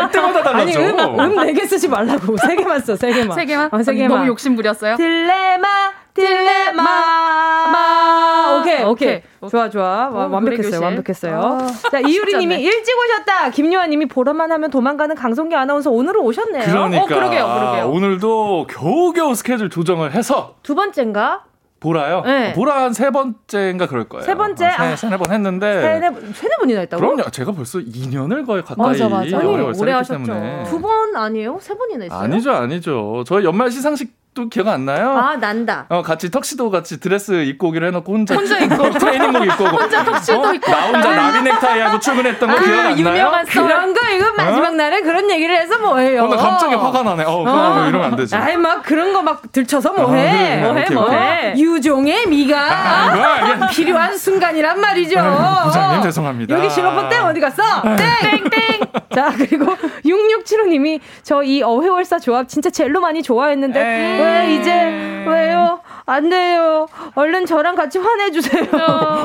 [0.00, 0.80] 할 때마다 달라져.
[0.80, 3.36] 아니 음네 개 쓰지 말라고 세 개만 써 세 개만.
[3.36, 3.68] 세 개만.
[3.72, 4.16] 어, 세 개만.
[4.18, 4.96] 너무 욕심 부렸어요.
[4.96, 5.68] 딜레마
[6.14, 9.50] 딜레마 마 오케이 오케이, 오케이.
[9.50, 15.56] 좋아 좋아 어, 완벽했어요 완벽했어요 어, 자 이유리님이 일찍 오셨다 김요한님이 보러만 하면 도망가는 강성기
[15.56, 21.42] 아나운서 오늘 오셨네요 그러니까 어, 그러게요 그러게요 오늘도 겨우겨우 스케줄 조정을 해서 두 번째인가
[21.84, 22.22] 보라요?
[22.24, 22.52] 네.
[22.54, 24.24] 보라 한 세 번째인가 그럴 거예요.
[24.24, 24.64] 세 번째?
[24.64, 25.80] 세, 아, 세네 번 했는데.
[25.82, 27.00] 세네, 세네 번이나 했다고?
[27.00, 27.30] 그럼요.
[27.30, 29.38] 제가 벌써 2년을 거의 가까이 맞아, 맞아.
[29.38, 30.24] 아니, 오래 하셨죠.
[30.66, 31.58] 두 번 아니에요?
[31.60, 32.18] 세 번이나 했어요?
[32.18, 33.24] 아니죠, 아니죠.
[33.26, 35.10] 저희 연말 시상식 또 기억 안 나요?
[35.16, 35.86] 아 난다.
[35.88, 40.40] 어 같이 턱시도 같이 드레스 입고 오기로 해놓고 혼자 혼자 입고 트레이닝복 입고 혼자 턱시도
[40.42, 40.52] 어?
[40.54, 43.32] 입고 나 혼자 나비 넥타이 하고 출근했던 거 아, 기억 안 나요?
[43.48, 44.70] 그런 거 이거 마지막 어?
[44.70, 46.24] 날에 그런 얘기를 해서 뭐해요?
[46.24, 47.24] 어, 나 갑자기 화가 나네.
[47.24, 47.86] 어, 어.
[47.88, 48.34] 이러면 안 되지.
[48.34, 50.62] 아이 막 그런 거 막 들쳐서 뭐해?
[50.64, 50.90] 아, 뭐해?
[50.90, 51.54] 뭐해?
[51.56, 55.18] 유종의 미가 아, 필요한 순간이란 말이죠.
[55.18, 56.58] 아, 부장님 죄송합니다.
[56.58, 57.62] 여기 실로폰 땡 어디 갔어?
[57.82, 58.80] 땡땡.
[59.14, 63.78] 자 그리고 6675님이 저 이 어회월사 조합 진짜 젤로 많이 좋아했는데
[64.24, 65.80] 왜 이제 왜요?
[66.06, 66.86] 안 돼요.
[67.14, 68.64] 얼른 저랑 같이 화내주세요.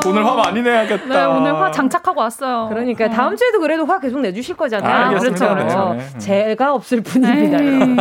[0.06, 1.06] 오늘 화 많이 내야겠다.
[1.06, 2.68] 네, 오늘 화 장착하고 왔어요.
[2.70, 3.10] 그러니까 어.
[3.10, 5.08] 다음 주에도 그래도 화 계속 내주실 거잖아요.
[5.08, 5.48] 아, 그렇죠.
[5.50, 5.96] 그렇죠.
[5.98, 6.18] 네.
[6.18, 7.58] 제가 없을 뿐입니다.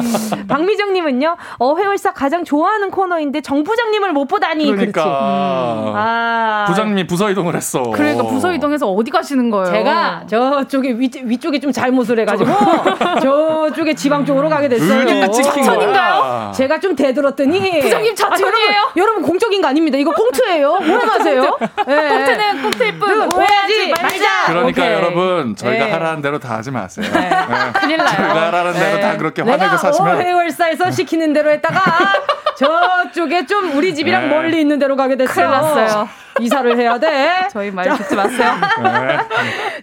[0.47, 4.71] 박미정님은요, 어회월사 가장 좋아하는 코너인데 정 부장님을 못 보다니.
[4.71, 5.03] 그러니까.
[5.03, 5.93] 음.
[5.95, 6.65] 아.
[6.69, 7.83] 부장님이 부서 이동을 했어.
[7.83, 9.73] 그러니까 부서 이동해서 어디 가시는 거예요?
[9.73, 12.49] 제가 저쪽에 위, 위쪽에 좀 잘못을 해가지고
[13.21, 15.29] 저쪽에 지방 쪽으로 가게 됐어요.
[15.31, 16.53] 차천인가요?
[16.55, 18.81] 제가 좀 대들었더니 부장님 차천이에요?
[18.89, 19.97] 아, 여러분 공적인 거 아닙니다.
[19.97, 20.69] 이거 꽁트예요.
[20.71, 21.57] 오해하세요?
[21.87, 22.09] 네.
[22.09, 24.45] 꽁트는 꽁트일 뿐 오해하지 말자.
[24.47, 24.93] 그러니까 오케이.
[24.93, 25.91] 여러분 저희가 네.
[25.91, 27.05] 하라는 대로 다 하지 마세요.
[27.11, 27.19] 네.
[27.19, 27.29] 네.
[27.79, 28.07] 큰일 나요.
[28.15, 29.01] 저희가 하라는 대로 네.
[29.01, 31.81] 다 그렇게 화내고 사시면 오해월사에서 시키는 대로 했다가
[32.57, 34.35] 저쪽에 좀 우리 집이랑 네.
[34.35, 35.33] 멀리 있는 대로 가게 됐어요.
[35.33, 36.09] 큰일 났어요.
[36.41, 37.47] 이사를 해야 돼.
[37.51, 38.53] 저희 말 듣지 마세요.
[38.81, 39.17] 네.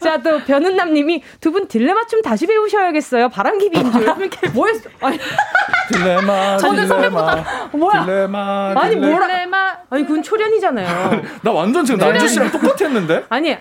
[0.01, 3.29] 자, 또 변은남 님이 두 분 딜레마 좀 다시 배우셔야겠어요.
[3.31, 4.07] 바람기비인 줄.
[4.53, 4.89] 뭐 했어?
[5.01, 5.19] 아니.
[5.89, 6.57] 딜레마.
[6.59, 7.45] 저는 선배보다.
[7.73, 8.05] 뭐야?
[8.05, 8.75] 딜레마.
[8.77, 9.27] 아니, 뭐라.
[9.27, 9.77] 딜레마.
[9.91, 11.23] 아니, 그건 초련이잖아요.
[11.43, 13.25] 나 완전 지금 남주 씨랑 똑같았는데?
[13.31, 13.57] 아니,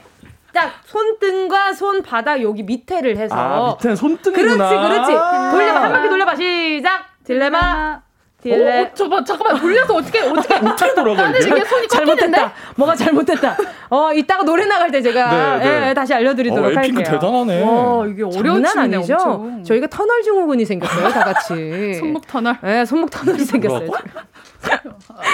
[0.53, 3.35] 딱 손등과 손바닥 여기 밑에를 해서.
[3.35, 4.69] 아, 밑에는 손등이구나.
[4.69, 5.51] 그렇지, 그렇지.
[5.51, 5.81] 돌려봐.
[5.81, 6.35] 한 바퀴 돌려봐.
[6.35, 7.05] 시작.
[7.25, 8.04] 딜레마.
[8.45, 8.81] 딜레.
[8.83, 11.65] 어, 저 잠깐만 돌려서 어떻게 어떻게 어떻게 돌아가 이게?
[11.65, 12.53] 손이 잘못됐다.
[12.75, 13.57] 뭐가 잘못됐다.
[13.89, 15.89] 어 이따가 노래 나갈 때 제가 네, 네.
[15.89, 17.03] 예, 다시 알려드리도록 어, 할게요.
[17.03, 17.63] 대단하네.
[17.63, 19.13] 와 이게 어려운 난 아니죠.
[19.15, 19.63] 엄청.
[19.63, 21.95] 저희가 터널 증후군이 생겼어요, 다 같이.
[21.99, 22.57] 손목 터널.
[22.61, 23.89] 네, 손목 터널이 생겼어요.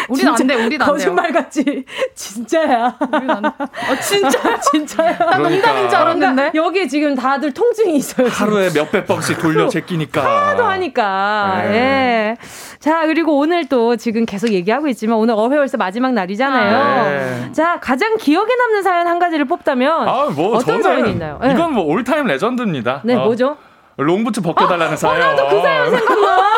[0.10, 0.91] 우리는 안 돼, 우리는 안 돼.
[0.91, 1.86] 거짓말 같지.
[2.15, 2.98] 진짜야.
[3.13, 3.48] 우리는 안 돼.
[3.50, 5.17] 어, 진짜, 진짜야.
[5.17, 5.38] 그러니까.
[5.50, 6.36] 농담인 줄 알았는데.
[6.36, 8.30] 그러니까 여기 지금 다들 통증이 있어요.
[8.30, 8.46] 지금.
[8.48, 10.50] 하루에 몇백 번씩 돌려 제끼니까.
[10.50, 11.62] 하도 하니까.
[11.63, 11.72] 네.
[11.74, 12.38] 예.
[12.80, 17.04] 자, 그리고 오늘 또 지금 계속 얘기하고 있지만 오늘 어회월세 마지막 날이잖아요.
[17.46, 17.52] 네.
[17.52, 21.39] 자, 가장 기억에 남는 사연 한 가지를 뽑다면 아, 뭐 어떤 사연이 있나요?
[21.41, 21.52] 네.
[21.54, 23.02] 이건 뭐 올타임 레전드입니다.
[23.04, 23.24] 네, 어.
[23.26, 23.58] 뭐죠?
[23.98, 25.22] 롱부츠 벗겨달라는 아, 사연.
[25.22, 26.52] 어, 나도 그 사연 생각나.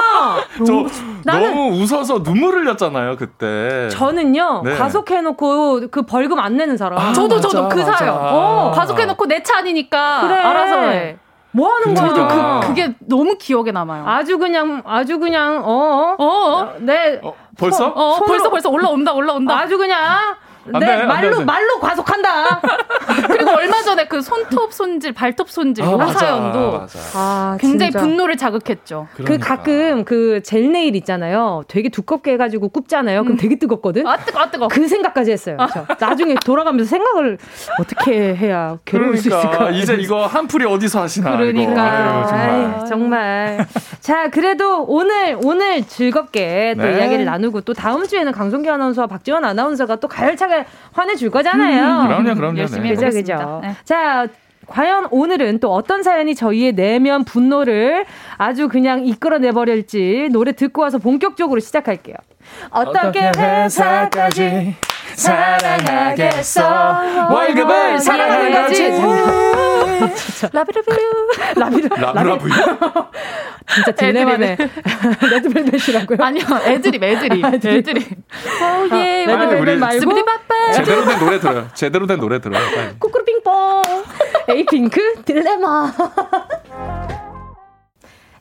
[0.66, 0.86] 저
[1.26, 3.90] 너무 웃어서 눈물 흘렸잖아요 그때.
[3.90, 4.76] 저는요 네.
[4.78, 7.00] 과속해놓고 그 벌금 안 내는 사람.
[7.00, 8.16] 아, 저도 저도 그 사연.
[8.18, 10.36] 어, 과속해놓고 내 차 아니니까 그래.
[10.36, 11.18] 알아서 해.
[11.52, 12.08] 뭐 하는 거야?
[12.14, 12.28] 저도
[12.62, 14.06] 그, 그게 너무 기억에 남아요.
[14.08, 16.74] 아주 그냥 아주 그냥 어 어, 어?
[16.80, 19.60] 네 어, 벌써 어, 손으로, 벌써 벌써 올라온다 올라온다.
[19.60, 22.62] 아주 그냥 네, 돼, 말로 돼, 말로 과속한다.
[23.28, 28.06] 그리고 얼마 전에 그 손톱 손질, 발톱 손질 아, 그 사연도 아, 굉장히 진짜.
[28.06, 29.08] 분노를 자극했죠.
[29.16, 29.46] 그 그러니까.
[29.56, 31.64] 그 가끔 그 젤 네일 있잖아요.
[31.68, 33.24] 되게 두껍게 해가지고 굽잖아요.
[33.24, 33.38] 그럼 음.
[33.38, 34.06] 되게 뜨겁거든.
[34.08, 34.68] 아 뜨거, 아 뜨거.
[34.68, 35.58] 그 생각까지 했어요.
[35.60, 35.68] 아.
[36.00, 37.38] 나중에 돌아가면서 생각을
[37.80, 39.70] 어떻게 해야 괴로울 그러니까, 수 있을까?
[39.72, 41.38] 이제 이거 한 풀이 어디서 하시나?
[41.38, 42.50] 그러니까 아유, 정말.
[42.82, 43.68] 아이, 정말.
[44.00, 46.98] 자, 그래도 오늘 오늘 즐겁게 또 네.
[47.00, 50.53] 이야기를 나누고 또 다음 주에는 강성기 아나운서와 박지원 아나운서가 또 가열차게
[50.94, 52.02] 화내줄 거잖아요.
[52.02, 52.60] 음, 그럼요, 그럼요.
[52.60, 52.96] 열심히 네.
[52.96, 53.60] 그죠, 그죠.
[53.64, 53.76] 네.
[53.84, 54.28] 자,
[54.68, 58.06] 과연 오늘은 또 어떤 사연이 저희의 내면 분노를
[58.38, 62.16] 아주 그냥 이끌어내버릴지 노래 듣고 와서 본격적으로 시작할게요.
[62.70, 64.76] 어떻게 회사까지
[65.16, 66.64] 사랑하겠어
[67.30, 68.92] 월급을 사랑하는 거지
[70.52, 70.92] 라비라뷰
[71.56, 72.50] 라비라 라브라브
[73.74, 74.58] 진짜 딜레마네.
[75.32, 76.18] 레드벨벳이라고요?
[76.20, 78.18] 아니요 애드립 애드립 애드립.
[78.92, 80.12] 오예 레드벨벳 말고.
[80.74, 81.68] 제대로 된 노래 들어요.
[81.74, 82.62] 제대로 된 노래 들어요.
[83.00, 83.82] 꾸꾸루핑뽕
[84.50, 85.94] 에이핑크 딜레마.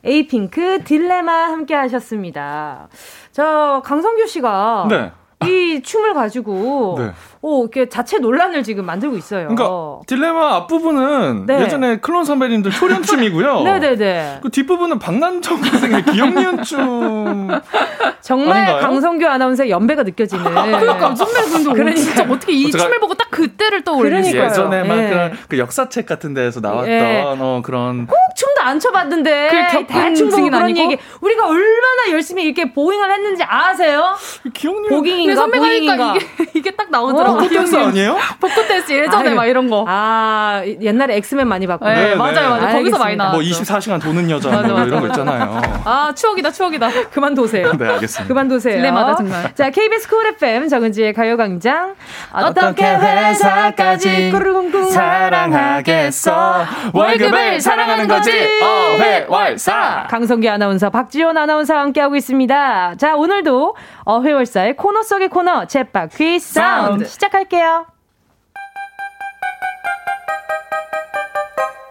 [0.05, 2.89] 에이핑크 딜레마 함께 하셨습니다.
[3.31, 5.11] 저 강성규 씨가 네.
[5.47, 7.11] 이 춤을 가지고 네.
[7.45, 9.49] 오, 이렇게 자체 논란을 지금 만들고 있어요.
[9.49, 11.63] 그러니까 딜레마 앞부분은 네.
[11.63, 13.63] 예전에 클론 선배님들 초련춤이고요.
[13.63, 14.39] 네네네.
[14.43, 17.49] 그 뒷부분은 박남정 선생님의 기억니은 춤.
[18.21, 18.81] 정말 아닌가요?
[18.81, 20.45] 강성규 아나운서의 연배가 느껴지는.
[20.55, 24.37] 그러니까 선배 근데 그러니까 진짜 어떻게 이 춤을 보고 딱 그때를 떠올리지?
[24.37, 25.09] 예전에 막 네.
[25.09, 27.23] 그런 그 역사책 같은 데에서 나왔던 네.
[27.25, 29.49] 어, 그런 꼭 춤도 안 춰봤는데
[29.89, 30.79] 대충 보고 그런 아니고?
[30.79, 30.97] 얘기.
[31.19, 34.15] 우리가 얼마나 열심히 이렇게 보잉을 했는지 아세요?
[34.53, 37.32] 기억니 voguing인가 보잉인가 이게, 이게 딱 나오더라고.
[37.32, 38.17] 벚꽃 댄스 아니에요?
[38.39, 39.85] 복고 댄스 예전에 아유, 막 이런 거.
[39.87, 41.85] 아, 옛날에 엑스맨 많이 봤고.
[41.85, 42.53] 네, 네, 맞아요, 맞아요.
[42.53, 42.77] 알겠습니다.
[42.77, 45.61] 거기서 많이 나왔뭐 24시간 도는 여자 맞아, 뭐 이런 거 있잖아요.
[45.85, 46.89] 아, 추억이다, 추억이다.
[47.11, 47.73] 그만두세요.
[47.77, 48.27] 네, 알겠습니다.
[48.27, 48.75] 그만두세요.
[48.75, 49.53] 딜레마다 정말.
[49.55, 51.95] 자, KBS Cool FM 정은지의 가요광장.
[52.31, 56.65] 어떻게 회사까지 꾸르궁궁 사랑하겠어.
[56.93, 58.31] 월급을 사랑하는 거지.
[58.63, 60.07] 어회월사.
[60.09, 62.95] 강성규 아나운서, 박지원 아나운서와 함께 하고 있습니다.
[62.97, 67.05] 자, 오늘도 어회월사의 코너 속의 코너, 쳇바퀴 사운드.
[67.23, 67.85] 시작할게요.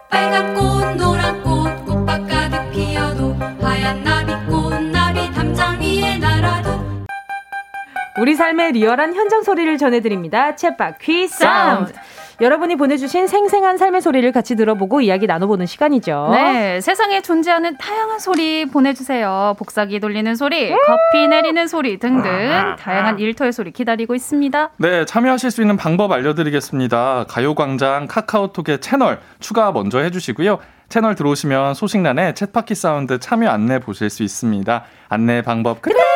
[0.09, 6.71] 빨간 꽃, 노란 꽃, 꽃밭 가득 피어도 하얀 나비꽃, 나비 담장 위에 날아도
[8.19, 10.55] 우리 삶의 리얼한 현장 소리를 전해드립니다.
[10.55, 11.93] 쳇바퀴 사운드.
[12.41, 16.29] 여러분이 보내주신 생생한 삶의 소리를 같이 들어보고 이야기 나눠보는 시간이죠.
[16.31, 19.55] 네, 세상에 존재하는 다양한 소리 보내주세요.
[19.57, 22.75] 복사기 돌리는 소리, 음~ 커피 내리는 소리 등등 아.
[22.75, 24.71] 다양한 일터의 소리 기다리고 있습니다.
[24.77, 27.25] 네, 참여하실 수 있는 방법 알려드리겠습니다.
[27.27, 30.59] 가요광장 카카오톡의 채널 추가 먼저 해주시고요.
[30.89, 34.83] 채널 들어오시면 소식란에 쳇바퀴 사운드 참여 안내 보실 수 있습니다.
[35.09, 36.12] 안내 방법 그대로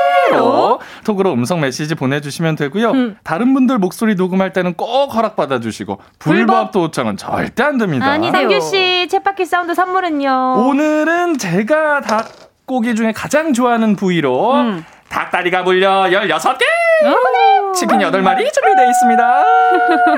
[1.04, 2.92] 톡으로 음성 메시지 보내주시면 되고요.
[2.92, 3.18] 음.
[3.24, 8.08] 다른 분들 목소리 녹음할 때는 꼭 허락 받아 주시고 불법 도청은 절대 안 됩니다.
[8.08, 10.56] 아니, 성규 씨 쳇바퀴 사운드 선물은요?
[10.58, 14.86] 오늘은 제가 닭고기 중에 가장 좋아하는 부위로 음.
[15.10, 16.64] 닭다리가 무려 16개!
[17.74, 19.44] 치킨 8마리 준비되어 있습니다.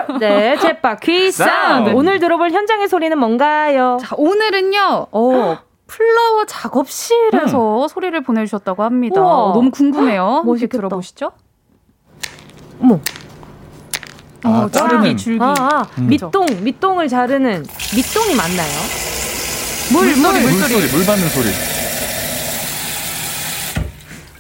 [0.20, 1.92] 네, 쳇바퀴 사운드.
[1.92, 3.98] 오늘 들어볼 현장의 소리는 뭔가요?
[4.02, 5.58] 자, 오늘은요, 어,
[5.90, 7.88] flower 작업실에서 음.
[7.88, 9.20] 소리를 보내주셨다고 합니다.
[9.20, 9.54] 우와.
[9.54, 10.44] 너무 궁금해요.
[10.46, 11.32] 멋있 들어보시죠.
[12.80, 13.00] 어머.
[14.44, 15.44] 아, 어, 자르는 줄기.
[15.44, 16.08] 아, 아 음.
[16.08, 18.72] 밑동, 밑동을 자르는 밑동이 맞나요?
[19.92, 21.48] 물, 물소리, 물, 물소리, 물 받는 소리.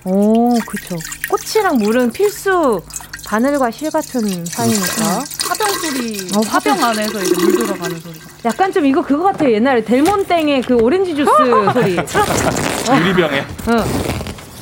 [0.05, 0.95] 오, 그쵸.
[1.29, 2.81] 꽃이랑 물은 필수
[3.29, 5.23] 바늘과 실 같은 사이니까.
[5.47, 6.27] 화병 소리.
[6.35, 8.15] 어, 화병 안에서 이제 물 들어가는 소리.
[8.43, 9.51] 약간 좀 이거 그거 같아요.
[9.53, 11.29] 옛날에 델몬땡의 그 오렌지 주스
[11.73, 11.95] 소리.
[12.99, 13.45] 유리병에.
[13.67, 13.77] 응.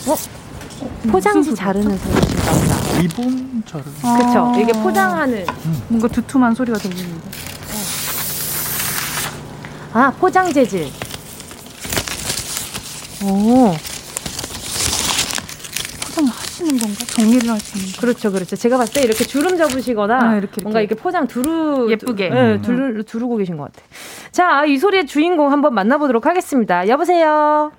[0.08, 0.16] 어?
[1.10, 3.00] 포장지 자르는 소리 나온다.
[3.00, 3.94] 리본 자르는.
[4.28, 4.54] 그쵸.
[4.62, 5.46] 이게 포장하는.
[5.66, 5.82] 음.
[5.88, 7.30] 뭔가 두툼한 소리가 들립니다.
[9.94, 10.92] 아, 포장 재질.
[13.24, 13.74] 오.
[16.58, 16.96] 하시는 건가?
[17.15, 18.02] 정리를 하시는 거.
[18.02, 18.56] 그렇죠, 그렇죠.
[18.56, 20.62] 제가 봤을 때 이렇게 주름 잡으시거나 아, 이렇게, 이렇게.
[20.63, 22.62] 뭔가 이렇게 포장 두루 예쁘게 네, 음.
[22.62, 23.86] 두루, 두르고 계신 것 같아요.
[24.32, 26.88] 자, 이 소리의 주인공 한번 만나보도록 하겠습니다.
[26.88, 27.72] 여보세요.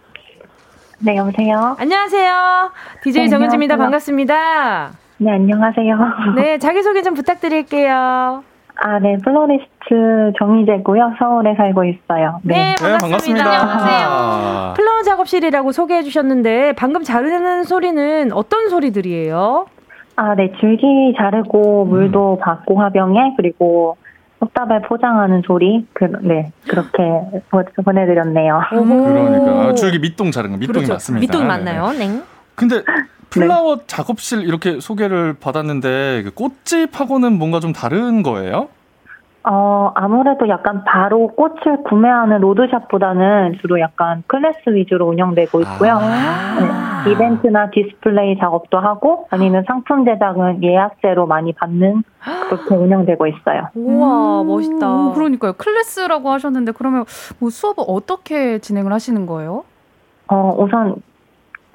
[1.01, 1.77] 네, 여보세요.
[1.79, 2.73] 안녕하세요.
[3.03, 3.77] DJ 네, 정은지입니다.
[3.77, 4.93] 반갑습니다.
[5.19, 5.97] 네, 안녕하세요.
[6.37, 8.45] 네, 자기소개 좀 부탁드릴게요.
[8.81, 11.15] 아, 네, 플로리스트 정희재고요.
[11.19, 12.39] 서울에 살고 있어요.
[12.45, 12.97] 네, 네 반갑습니다.
[12.97, 13.45] 네, 반갑습니다.
[13.45, 14.75] 안녕하세요.
[14.77, 19.67] flower 작업실이라고 소개해 주셨는데 방금 자르는 소리는 어떤 소리들이에요?
[20.15, 22.39] 아, 네, 줄기 자르고 물도 음.
[22.39, 23.97] 받고 화병에 그리고
[24.39, 27.03] 꽃다발 포장하는 소리, 그, 네, 그렇게
[27.85, 28.61] 보내드렸네요.
[28.71, 30.93] 그러니까 줄기 밑동 자른 거, 밑동이 그렇죠.
[30.93, 31.21] 맞습니다.
[31.21, 31.91] 밑동 맞나요?
[31.91, 32.07] 네.
[32.07, 32.23] 네.
[32.55, 32.83] 근데
[33.31, 33.83] flower 네.
[33.87, 38.69] 작업실 이렇게 소개를 받았는데 그 꽃집하고는 뭔가 좀 다른 거예요?
[39.51, 45.99] 어, 아무래도 약간 바로 꽃을 구매하는 road shop보다는 주로 약간 클래스 위주로 운영되고 있고요.
[46.03, 52.03] 아~ 네, 이벤트나 디스플레이 작업도 하고 아니면 상품 제작은 예약제로 많이 받는
[52.51, 53.69] 그렇게 운영되고 있어요.
[53.75, 55.13] 우와, 멋있다.
[55.15, 55.55] 그러니까요.
[55.55, 57.07] 클래스라고 하셨는데 그러면
[57.39, 59.65] 뭐 수업을 어떻게 진행을 하시는 거예요?
[60.27, 60.97] 어, 우선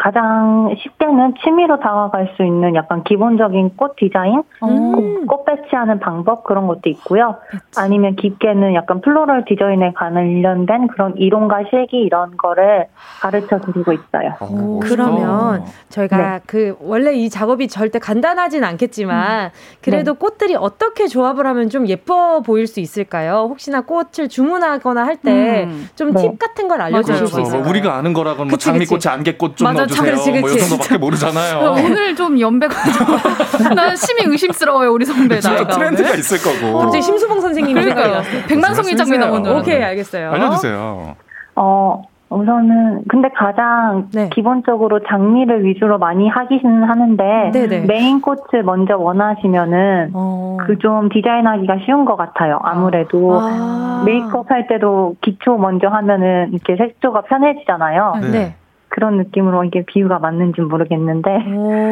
[0.03, 5.25] 가장 쉽게는 취미로 다가갈 수 있는 약간 기본적인 꽃 디자인, 음.
[5.27, 7.37] 꽃, 배치하는 방법 그런 것도 있고요.
[7.49, 7.63] 그치.
[7.77, 12.87] 아니면 깊게는 약간 floral 디자인에 관련된 그런 이론과 실기 이런 거를
[13.21, 14.33] 가르쳐 드리고 있어요.
[14.41, 16.39] 오, 그러면 저희가 네.
[16.47, 19.49] 그 원래 이 작업이 절대 간단하진 않겠지만 음.
[19.81, 20.19] 그래도 네.
[20.19, 23.47] 꽃들이 어떻게 조합을 하면 좀 예뻐 보일 수 있을까요?
[23.49, 26.31] 혹시나 꽃을 주문하거나 할 때 좀팁 음.
[26.31, 26.37] 네.
[26.37, 27.63] 같은 걸 알려주실 수 있어요?
[27.65, 30.15] 우리가 아는 거라고는 뭐 장미꽃에 안개꽃 좀 맞아, 넣어주세요.
[30.15, 30.41] 그치, 그치.
[30.41, 31.58] 뭐이 정도밖에 모르잖아요.
[31.60, 32.73] 어, 오늘 좀 연배가
[33.75, 35.67] 난 심히 의심스러워요 우리 선배 나이가.
[35.67, 36.79] 트렌드가 있을 거고.
[36.79, 38.41] 갑자기 심수봉 선생님이 생각이 났어요.
[38.47, 39.56] 백만송이 장미 나오는.
[39.58, 40.32] 오케이 알겠어요.
[40.32, 41.15] 알려주세요.
[41.56, 42.01] 어
[42.34, 44.27] 우선은 근데 가장 네.
[44.34, 47.82] 기본적으로 장미를 위주로 많이 하기는 하는데 네네.
[47.86, 50.58] 메인 꽃을 먼저 원하시면은 어.
[50.65, 52.60] 그좀 디자인하기가 쉬운 것 같아요.
[52.63, 54.01] 아무래도 아.
[54.06, 58.15] 메이크업 할 때도 기초 먼저 하면은 이렇게 색조가 편해지잖아요.
[58.32, 58.56] 네.
[58.93, 58.95] 네.
[58.95, 61.29] 그런 느낌으로 이게 비유가 맞는지 모르겠는데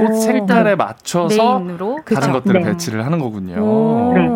[0.06, 2.00] 꽃 색깔에 맞춰서 메인으로?
[2.06, 2.32] 다른 그쵸?
[2.34, 2.72] 것들을 네.
[2.72, 4.14] 배치를 하는 거군요.
[4.14, 4.30] 네.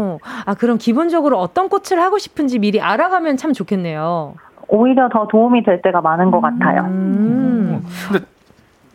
[0.45, 4.34] 아 그럼 기본적으로 어떤 꽃을 하고 싶은지 미리 알아가면 참 좋겠네요.
[4.67, 6.82] 오히려 더 도움이 될 때가 많은 것 같아요.
[6.86, 7.86] 음.
[8.12, 8.25] 근데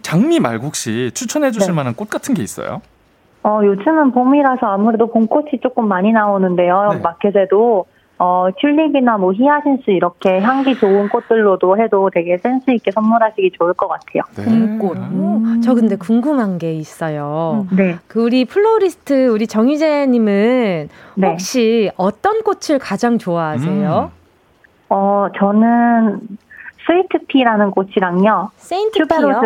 [0.03, 1.77] 장미 말고 혹시 추천해 주실 네.
[1.77, 2.83] 만한 꽃 같은 게 있어요?
[3.43, 6.91] 어, 요즘은 봄이라서 아무래도 봄꽃이 조금 많이 나오는데요.
[6.95, 7.01] 네.
[7.01, 7.87] 마켓에도
[8.23, 13.89] 어, 튤립이나 뭐 히아신스 이렇게 향기 좋은 꽃들로도 해도 되게 센스 있게 선물하시기 좋을 것
[13.89, 14.23] 같아요.
[14.37, 14.45] 네.
[14.45, 14.97] 봄꽃.
[14.99, 15.63] 음.
[15.65, 17.67] 저 근데 궁금한 게 있어요.
[17.73, 17.77] 음.
[17.77, 17.97] 네.
[18.09, 21.29] 그 우리 플로리스트 우리 정희재 님은 네.
[21.29, 24.11] 혹시 어떤 꽃을 가장 좋아하세요?
[24.13, 24.21] 음.
[24.91, 26.21] 어, 저는
[26.87, 28.51] 스위트피라는 꽃이랑요.
[28.57, 29.41] 세인트피요?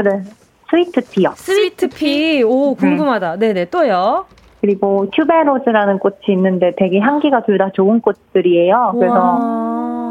[0.68, 1.32] 스위트피요.
[1.36, 2.42] 스위트피.
[2.42, 3.36] 오, 궁금하다.
[3.36, 3.52] 네.
[3.52, 4.26] 네네, 또요?
[4.68, 8.94] 그리고 튜베로즈라는 꽃이 있는데 되게 향기가 둘 다 좋은 꽃들이에요.
[8.98, 9.38] 그래서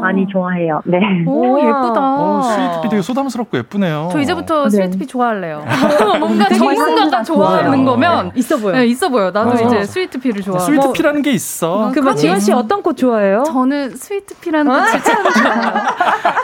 [0.00, 0.80] 많이 좋아해요.
[0.86, 0.98] 네.
[1.26, 2.00] 오, 예쁘다.
[2.00, 4.08] 어, 스위트피 되게 소담스럽고 예쁘네요.
[4.12, 4.70] 저 이제부터 네.
[4.70, 5.62] 스위트피 좋아할래요.
[6.20, 8.72] 뭔가 전문가가 좋아하는 거면 있어 보여.
[8.76, 9.30] 네, 있어 보여.
[9.30, 9.64] 나도 맞아.
[9.64, 10.58] 이제 스위트피를 좋아.
[10.58, 11.90] 스위트피라는 게 있어.
[11.92, 13.42] 그럼 지현 씨 어떤 꽃 좋아해요?
[13.44, 15.72] 저는 스위트피라는 꽃을 참 좋아해요.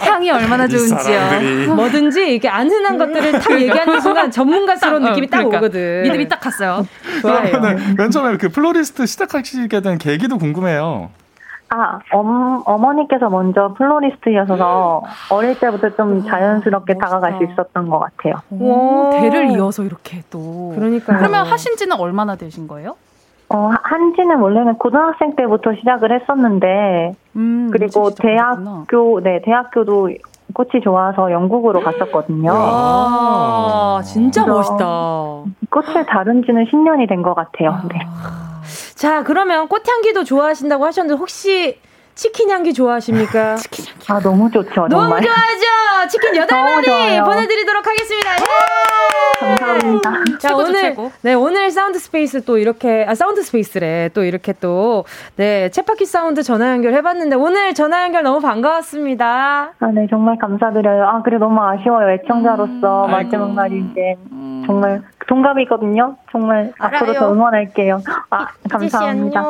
[0.03, 1.73] 향이 얼마나 좋은지요.
[1.77, 5.59] 뭐든지 이게 안 흔한 것들을 딱 얘기하는 순간 전문가스러운 느낌이 딱 그러니까.
[5.59, 6.03] 오거든.
[6.03, 6.87] 믿음이 딱 갔어요.
[7.23, 7.51] 좋아요.
[8.01, 11.11] 맨 처음에 그 플로리스트 시작하시게 된 계기도 궁금해요.
[11.69, 17.07] 아, 엄, 어머니께서 먼저 플로리스트여서 어릴 때부터 좀 자연스럽게 멋있다.
[17.07, 18.37] 다가갈 수 있었던 것 같아요.
[18.51, 20.73] 오, 대를 이어서 이렇게 또.
[20.75, 22.97] 그러니까 그러면 하신 지는 얼마나 되신 거예요?
[23.51, 30.09] 어, 한지는 원래는 고등학생 때부터 시작을 했었는데, 음, 그리고 대학교, 네, 대학교도
[30.55, 32.53] 꽃이 좋아서 영국으로 갔었거든요.
[32.53, 34.85] 와, 진짜 멋있다.
[35.71, 37.71] 꽃을 다룬 지는 10년이 된 것 같아요.
[37.71, 37.83] 아.
[37.93, 37.99] 네.
[38.95, 41.79] 자, 그러면 꽃향기도 좋아하신다고 하셨는데 혹시
[42.21, 43.57] 치킨 향기 좋아하십니까?
[43.65, 44.13] 치킨 향기.
[44.13, 44.89] 아, 너무 좋죠.
[44.89, 45.23] 너무 정말.
[45.23, 46.09] 좋아하죠.
[46.11, 48.31] 치킨 8마리 보내드리도록 하겠습니다.
[48.37, 49.57] 예!
[49.57, 50.39] 감사합니다.
[50.39, 51.11] 자, 오늘, 최고.
[51.23, 54.11] 네, 오늘 사운드 스페이스 또 이렇게, 아, 사운드 스페이스래.
[54.13, 55.07] 또 이렇게 또,
[55.37, 59.73] 네, 채파키 사운드 전화 연결 해봤는데, 오늘 전화 연결 너무 반가웠습니다.
[59.81, 61.05] 아, 네, 정말 감사드려요.
[61.05, 62.11] 아, 그래, 너무 아쉬워요.
[62.11, 64.17] 애청자로서 음, 마지막 날인데.
[64.33, 64.63] 음.
[64.67, 66.17] 정말 동갑이거든요.
[66.33, 66.97] 정말 알아요.
[66.97, 68.01] 앞으로 더 응원할게요.
[68.31, 69.43] 아, 감사합니다.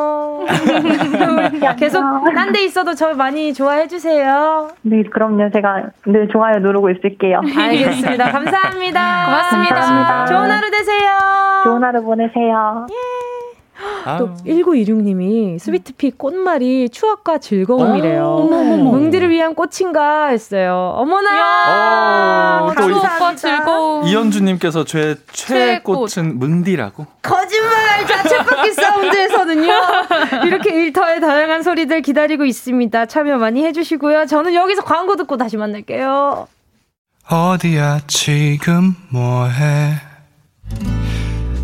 [1.78, 2.00] 계속
[2.34, 4.68] 딴 데 있어도 저 많이 좋아해 주세요.
[4.82, 5.50] 네, 그럼요.
[5.52, 7.40] 제가 늘 좋아요 누르고 있을게요.
[7.56, 8.30] 알겠습니다.
[8.32, 9.24] 감사합니다.
[9.26, 9.74] 고맙습니다.
[9.74, 10.26] 감사합니다.
[10.26, 11.10] 좋은 하루 되세요.
[11.64, 12.86] 좋은 하루 보내세요.
[12.90, 13.39] 예.
[14.18, 18.48] 또 1926님이 스위트피 꽃말이 추억과 즐거움이래요.
[18.50, 20.94] 뭉디를 위한 꽃인가 했어요.
[20.96, 22.62] 어머나!
[22.66, 24.06] 오, 추억과 즐거움.
[24.06, 27.06] 이현주님께서 제 최애 꽃은 문디라고?
[27.22, 28.06] 거짓말!
[28.06, 29.72] 자체바퀴 사운드에서는요.
[30.46, 33.06] 이렇게 일터의 다양한 소리들 기다리고 있습니다.
[33.06, 34.26] 참여 많이 해주시고요.
[34.26, 36.48] 저는 여기서 광고 듣고 다시 만날게요.
[37.30, 39.94] 어디야 지금 뭐해?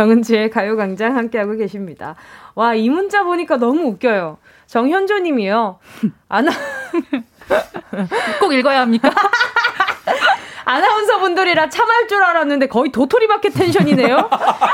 [0.00, 2.16] 정은지의 가요광장 함께하고 계십니다.
[2.54, 4.38] 와, 이 문자 보니까 너무 웃겨요.
[4.66, 5.78] 정현조 님이요.
[6.26, 6.50] 아나.
[8.40, 9.10] 꼭 읽어야 합니까?
[10.70, 14.28] 아나운서 분들이라 참할 줄 알았는데 거의 도토리 마켓 텐션이네요.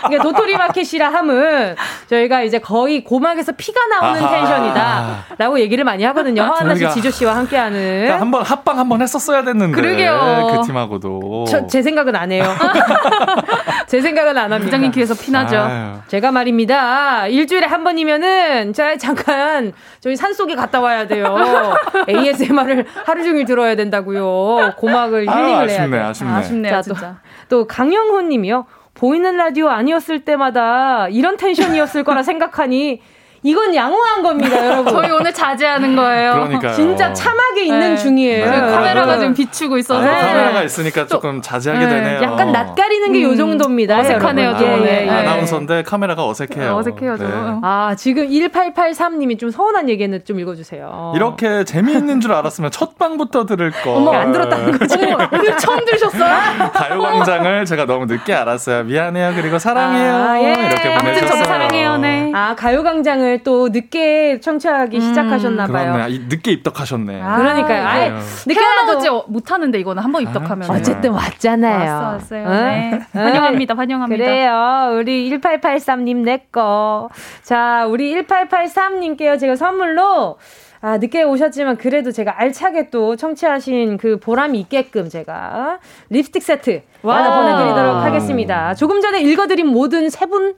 [0.05, 1.75] 그러니까 도토리 마켓이라 함은
[2.11, 4.31] 저희가 이제 거의 고막에서 피가 나오는 아하.
[4.37, 6.43] 텐션이다라고 얘기를 많이 하거든요.
[6.43, 8.11] 허한나 씨, 지조 씨와 함께하는.
[8.11, 9.75] 한번 합방 한번 했었어야 됐는데.
[9.75, 10.51] 그러게요.
[10.61, 11.47] 그 팀하고도.
[11.49, 12.45] 저, 제 생각은 안 해요.
[13.87, 14.65] 제 생각은 안 합니다.
[14.65, 15.57] 부장님 귀에서 피나죠.
[15.59, 15.95] 아유.
[16.09, 17.27] 제가 말입니다.
[17.29, 21.75] 일주일에 한 번이면은 자 잠깐 저희 산 속에 갔다 와야 돼요.
[22.09, 24.75] ASMR을 하루 종일 들어야 된다고요.
[24.77, 26.05] 고막을 힐링을 아, 해야 돼요.
[26.07, 26.31] 아쉽네.
[26.31, 27.21] 아쉽네요, 자, 진짜.
[27.49, 28.67] 또, 또 강영훈 님이요.
[28.95, 33.03] 보이는 라디오 아니었을 때마다 이런 텐션이었을 거라 생각하니
[33.47, 34.93] 이건 양호한 겁니다, 여러분.
[34.93, 36.33] 저희 오늘 자제하는 거예요.
[36.33, 36.73] 그러니까요.
[36.75, 37.97] 진짜 참하게 있는 네.
[37.97, 38.45] 중이에요.
[38.51, 38.61] 네.
[38.61, 40.01] 카메라가 좀 비추고 있어서.
[40.01, 40.21] 네.
[40.21, 41.95] 카메라가 있으니까 조금 자제하게 네.
[41.95, 42.23] 되네요.
[42.23, 44.01] 약간 낯가리는 게요 음, 정도입니다.
[44.01, 44.67] 어색하네요, 좀.
[44.85, 45.11] 예, 예, 예.
[45.11, 46.77] 아나운서인데 카메라가 어색해요.
[46.77, 47.29] 어색해요, 좀.
[47.29, 47.61] 네.
[47.63, 51.13] 아, 지금 1883님이 좀 서운한 얘기는 좀 읽어주세요.
[51.15, 53.93] 이렇게 재미있는 줄 알았으면 첫 방부터 들을 거.
[53.95, 54.99] 어머, 안 들었다는 거지.
[55.33, 56.73] 오늘 처음 들으셨어요?
[56.73, 58.83] 가요광장을 제가 너무 늦게 알았어요.
[58.85, 59.35] 미안해요.
[59.37, 60.15] 그리고 사랑해요.
[60.17, 60.53] 아, 예.
[60.67, 61.45] 이렇게 보내주셨어요.
[61.45, 62.33] 사랑해요, 네.
[62.35, 65.93] 아, 가요광장을 또 늦게 청취하기 음, 시작하셨나 봐요.
[65.93, 66.19] 그렇네.
[66.29, 67.23] 늦게 입덕하셨네.
[67.23, 67.87] 아, 그러니까요.
[67.87, 68.13] 아예
[68.47, 71.93] 늦게라도 못하는데 이거는 한번 입덕하면 아, 어쨌든 왔잖아요.
[71.93, 72.47] 왔어, 왔어요.
[72.47, 72.51] 어?
[72.51, 73.01] 네.
[73.13, 73.75] 환영합니다.
[73.75, 74.25] 환영합니다.
[74.25, 74.97] 그래요.
[74.99, 77.09] 우리 1883님 내꺼.
[77.43, 79.39] 자, 우리 1883님께요.
[79.39, 80.39] 제가 선물로
[80.81, 85.79] 아, 늦게 오셨지만 그래도 제가 알차게 또 청취하신 그 보람이 있게끔 제가
[86.11, 88.75] 립스틱 세트 하나 보내드리도록 하겠습니다.
[88.75, 90.55] 조금 전에 읽어드린 모든 세 분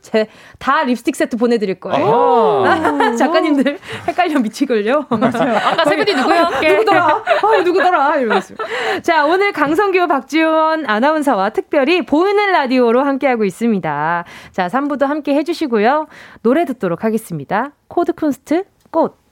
[0.59, 2.07] 다 립스틱 세트 보내드릴 거예요.
[3.17, 5.07] 작가님들 헷갈려 미치걸요.
[5.11, 6.51] 아까 세 분이 누구야?
[6.71, 7.07] 누구더라?
[7.43, 8.17] 어, 누구더라?
[8.17, 8.55] 이러면서.
[9.03, 14.25] 자, 오늘 강성규, 박지원 아나운서와 특별히 보이는 라디오로 함께하고 있습니다.
[14.53, 16.07] 자, 3부도 함께 해주시고요.
[16.43, 17.73] 노래 듣도록 하겠습니다.
[17.89, 19.28] 코드 쿤스트 꽃.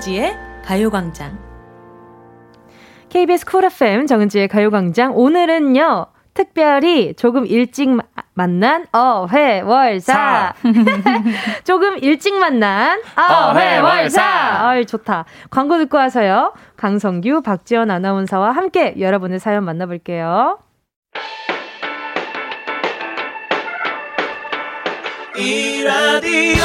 [0.00, 1.38] 정은지의 가요광장.
[3.08, 5.12] KBS 쿨 FM 정은지의 가요광장.
[5.14, 8.02] 오늘은요, 특별히 조금 일찍 마,
[8.34, 10.54] 만난 어회월사.
[11.64, 14.70] 조금 일찍 만난 어회월사.
[14.72, 15.26] 어이, 좋다.
[15.50, 16.54] 광고 듣고 와서요.
[16.76, 20.58] 강성규, 박지연 아나운서와 함께 여러분의 사연 만나볼게요.
[25.36, 26.64] 이 라디오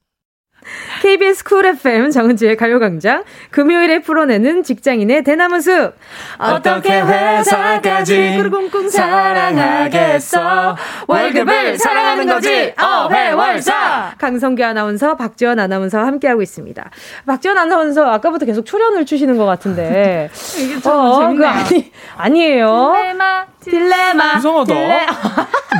[1.01, 3.23] KBS 쿨 FM 정은지의 가요광장.
[3.49, 5.93] 금요일에 풀어내는 직장인의 대나무숲.
[6.37, 10.77] 어떻게 회사까지 꿍꿍 사랑하겠어?
[11.07, 12.73] 월급을 사랑하는 거지?
[12.79, 14.15] 어회월사!
[14.17, 16.89] 강성규 아나운서 박지원 아나운서와 함께하고 있습니다.
[17.25, 20.29] 박지원 아나운서 아까부터 계속 초련을 추시는 것 같은데.
[20.57, 21.49] 이게 참 어, 재밌네요.
[21.49, 22.93] 아니, 아니에요.
[22.95, 24.37] 딜레마 딜레마.
[24.37, 24.73] 이상하다.
[24.73, 25.07] 딜레...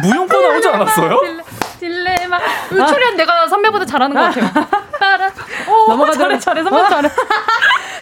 [0.04, 1.20] 무용과 나오지 않았어요?
[1.20, 1.44] 딜레...
[1.82, 2.38] 딜레마.
[2.38, 2.86] 아.
[2.86, 4.52] 초련 내가 선배보다 잘하는 것 같아요.
[5.00, 5.32] 따라.
[5.88, 7.10] 넘어가 잘해, 잘해, 선배 잘해.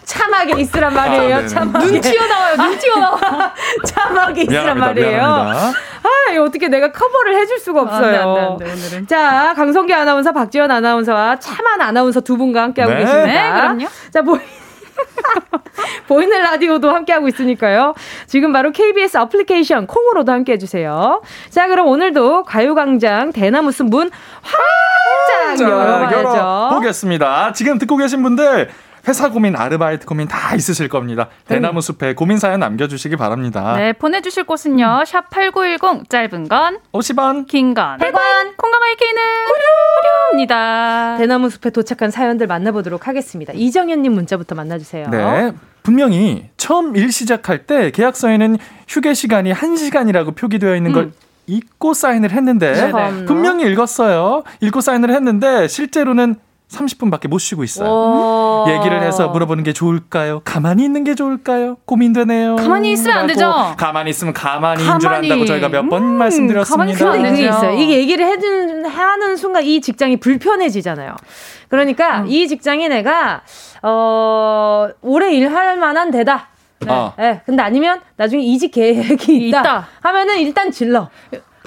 [0.04, 1.36] 참하게 있으란 말이에요.
[1.36, 1.86] 아, 참하게.
[1.86, 3.18] 눈 튀어나와요, 눈 튀어나와.
[3.86, 5.16] 참하게 있으란 미안합니다, 말이에요.
[5.16, 5.68] 미안합니다.
[6.02, 8.04] 아, 어떻게 내가 커버를 해줄 수가 없어요.
[8.04, 9.06] 안 돼, 안 돼, 안 돼, 오늘은.
[9.06, 13.00] 자, 강성규 아나운서, 박지원 아나운서와 참한 아나운서 두 분과 함께하고 네.
[13.00, 13.26] 계십니다.
[13.26, 13.86] 네, 그럼요.
[14.12, 14.38] 자, 뭐.
[16.08, 17.94] 보이는 라디오도 함께하고 있으니까요.
[18.26, 21.22] 지금 바로 KBS 어플리케이션 콩으로도 함께 해주세요.
[21.50, 24.08] 자, 그럼 오늘도 가요광장 대나무 숲 문
[24.42, 26.74] 활짝 열어봐야죠.
[26.74, 27.52] 보겠습니다.
[27.54, 28.70] 지금 듣고 계신 분들
[29.08, 31.28] 회사 고민, 아르바이트 고민 다 있으실 겁니다.
[31.46, 33.76] 대나무 숲에 고민 사연 남겨주시기 바랍니다.
[33.76, 35.04] 네, 보내주실 곳은요.
[35.06, 40.30] 샵 8910, 짧은 건 50원, 긴 건 100원, 콩가마이키는 무료!
[40.30, 41.16] 무료입니다.
[41.18, 43.52] 대나무 숲에 도착한 사연들 만나보도록 하겠습니다.
[43.54, 45.08] 이정현님 문자부터 만나주세요.
[45.10, 45.52] 네.
[45.82, 51.12] 분명히 처음 일 시작할 때 계약서에는 휴게 시간이 1시간이라고 표기되어 있는 걸 음.
[51.46, 54.44] 잊고 사인을 했는데 네, 분명히 읽었어요.
[54.60, 56.36] 읽고 사인을 했는데 실제로는
[56.70, 58.64] 30분밖에 못 쉬고 있어요.
[58.68, 60.40] 얘기를 해서 물어보는 게 좋을까요?
[60.44, 61.76] 가만히 있는 게 좋을까요?
[61.84, 62.56] 고민되네요.
[62.56, 63.74] 가만히 있으면 안 되죠.
[63.76, 65.00] 가만히 있으면 가만히인 가만히.
[65.00, 67.12] 줄 안다고 저희가 몇번 음, 말씀드렸습니다.
[67.12, 67.72] 근데 그게 있어요.
[67.76, 71.16] 이게 얘기를 해준 하는 순간 이 직장이 불편해지잖아요.
[71.68, 72.26] 그러니까 음.
[72.28, 73.42] 이 직장이 내가
[73.82, 76.48] 어 오래 일할 만한 데다.
[76.80, 76.90] 네.
[76.90, 77.12] 어.
[77.18, 77.42] 네.
[77.46, 79.88] 근데 아니면 나중에 이직 계획이 있다, 있다.
[80.00, 81.08] 하면은 일단 질러.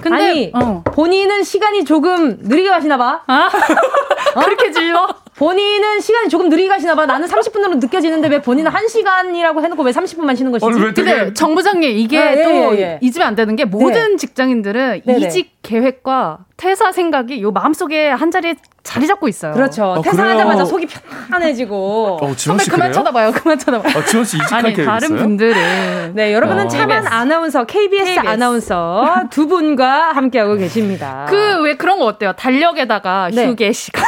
[0.01, 0.81] 근데 아니, 어.
[0.85, 3.21] 본인은 시간이 조금 느리게 가시나 봐.
[3.27, 3.49] 아?
[4.35, 4.41] 어?
[4.41, 5.22] 그렇게 질러?
[5.43, 7.05] 본인은 시간이 조금 느리게 가시나 봐.
[7.05, 10.65] 나는 30분으로 느껴지는데 왜 본인은 1시간이라고 해놓고 왜 30분만 쉬는 것이지?
[10.65, 12.99] 어, 근데 정 부장님 이게 아, 예, 또 예, 예.
[13.01, 14.15] 잊으면 안 되는 게 모든 네.
[14.15, 15.19] 직장인들은 네네.
[15.27, 19.53] 이직 계획과 퇴사 생각이 요 마음속에 한 자리에 자리 잡고 있어요.
[19.53, 19.83] 그렇죠.
[19.85, 22.19] 어, 퇴사하자마자 속이 편안해지고.
[22.21, 23.31] 어, 지원 씨 그만 쳐다봐요.
[23.31, 23.97] 그만 쳐다봐요.
[23.97, 25.19] 어, 지원 씨 이직할 아니, 다른 있어요?
[25.19, 26.67] 분들은 네, 여러분은 어.
[26.67, 31.25] 참한 아나운서 KBS, KBS, 아나운서 두 분과 함께하고 계십니다.
[31.29, 32.33] 그 왜 그런 거 어때요?
[32.33, 33.47] 달력에다가 네.
[33.47, 34.03] 휴게 시간.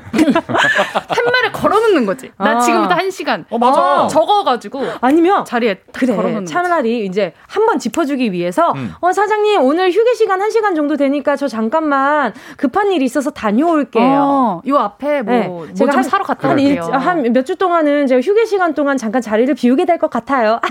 [1.14, 2.30] 팻말을 걸어놓는 거지.
[2.38, 2.60] 나 아.
[2.60, 3.44] 지금부터 한 시간.
[3.50, 4.02] 어, 맞아.
[4.04, 4.84] 어, 적어가지고.
[5.00, 5.44] 아니면.
[5.44, 6.14] 자리에 그래.
[6.14, 7.04] 걸어놓는 차라리 거지.
[7.06, 8.92] 이제 한 번 짚어주기 위해서, 음.
[9.00, 14.04] 어, 사장님, 오늘 휴게 시간 한 시간 정도 되니까 저 잠깐만 급한 일이 있어서 다녀올게요.
[14.04, 15.46] 어, 요 앞에 뭐, 네.
[15.48, 16.82] 뭐 제가 한, 사러 갔다 올게요.
[16.92, 20.60] 한 몇 주 동안은 제가 휴게 시간 동안 잠깐 자리를 비우게 될 것 같아요.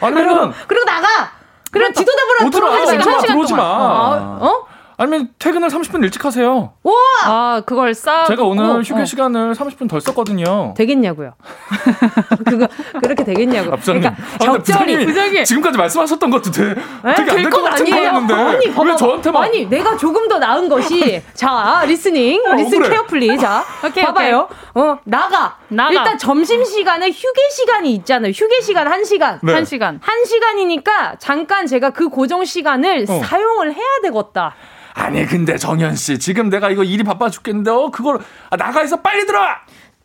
[0.00, 0.52] 아니면.
[0.66, 1.06] 그리고 나가!
[1.70, 3.18] 그럼 뒤돌아보라 들어오지 마.
[3.18, 4.38] 들어오지 마.
[4.40, 4.66] 어?
[4.98, 6.72] 아니면 퇴근을 30분 일찍 하세요.
[6.82, 6.92] 와!
[7.24, 8.24] 아, 그걸 싸.
[8.24, 9.04] 제가 오늘 휴게 어.
[9.04, 10.72] 시간을 30분 덜 썼거든요.
[10.76, 11.34] 되겠냐고요.
[12.46, 12.66] 그거
[13.02, 13.74] 그렇게 되겠냐고.
[13.74, 14.02] 아, 부장님.
[14.02, 15.44] 그러니까 아, 적절히 부장님.
[15.44, 17.14] 지금까지 말씀하셨던 것도 되, 네?
[17.14, 18.34] 되게 안될것 같은 거였는데.
[18.34, 18.88] 아니, 봐봐.
[18.90, 22.42] 왜 저한테만 아니, 내가 조금 더 나은 것이 자, listening.
[22.46, 22.90] 어, listen 그래.
[22.90, 23.38] carefully.
[23.38, 24.48] 자, 오케이, 봐봐요.
[24.74, 24.82] 오케이.
[24.82, 25.58] 어, 나가.
[25.68, 25.92] 나가.
[25.92, 28.30] 일단 점심 시간에 휴게 시간이 있잖아요.
[28.30, 29.40] 휴게 시간 1시간.
[29.42, 29.52] 네.
[29.60, 30.00] 1시간.
[30.00, 33.20] 1시간이니까 잠깐 제가 그 고정 시간을 어.
[33.22, 34.54] 사용을 해야 되겠다.
[34.96, 38.18] 아니 근데 정현 씨 지금 내가 이거 일이 바빠 죽겠는데 어 그걸
[38.50, 39.58] 아, 나가서 빨리 들어와.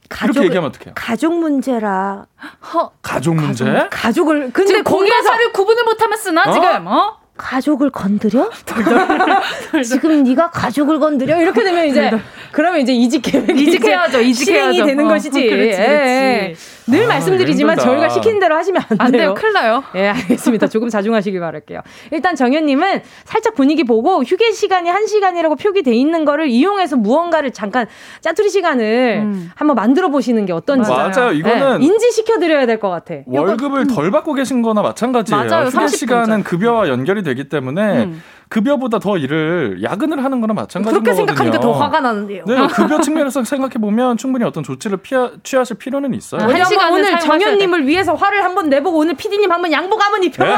[0.10, 0.94] 가족, 이렇게 얘기하면 어떡해요?
[0.94, 2.26] 가족 문제라.
[2.74, 3.64] 허, 가족 문제?
[3.64, 6.52] 가족, 가족을 근데 공과사를 구분을 못하면 쓰나 어?
[6.52, 6.88] 지금?
[6.88, 7.18] 어?
[7.38, 8.52] 가족을 건드려?
[9.86, 11.42] 지금 네가 가족을 건드려?
[11.42, 12.12] 이렇게 되면 이제
[12.52, 14.20] 그러면 이제 이직 계획이 이직해야죠.
[14.20, 14.74] 이직해야죠.
[14.74, 15.48] 실행이 되는 어, 것이지.
[15.48, 16.56] 그렇지, 그렇지.
[16.88, 17.90] 늘 아, 말씀드리지만 힘들다.
[17.92, 19.22] 저희가 시킨 대로 하시면 안, 안 돼요.
[19.22, 19.34] 돼요.
[19.36, 19.84] 큰일 나요.
[19.96, 20.68] 예, 알겠습니다.
[20.68, 21.82] 조금 자중하시길 바랄게요.
[22.12, 27.88] 일단 정현님은 살짝 분위기 보고 휴게 시간이 한 시간이라고 표기돼 있는 거를 이용해서 무언가를 잠깐
[28.22, 29.52] 짜투리 시간을 음.
[29.56, 30.90] 한번 만들어 보시는 게 어떤지.
[30.90, 31.32] 맞아요.
[31.34, 33.14] 이거는 예, 인지시켜 드려야 될 것 같아.
[33.28, 35.44] 월급을 덜 받고 계신 거나 마찬가지예요.
[35.46, 35.68] 맞아요.
[35.68, 38.24] 휴게 시간은 급여와 연결이 되기 때문에 음.
[38.52, 42.44] 급여보다 더 일을 야근을 하는 거나 마찬가지인 그렇게 생각하니까 더 화가 나는데요.
[42.46, 46.42] 네, 급여 측면에서 생각해 보면 충분히 어떤 조치를 피하, 취하실 필요는 있어요.
[46.42, 50.44] 한 시간 오늘 정현님을 위해서 화를 한번 내보고 오늘 PD님 한번 양복 한번 입혀.
[50.44, 50.54] 네?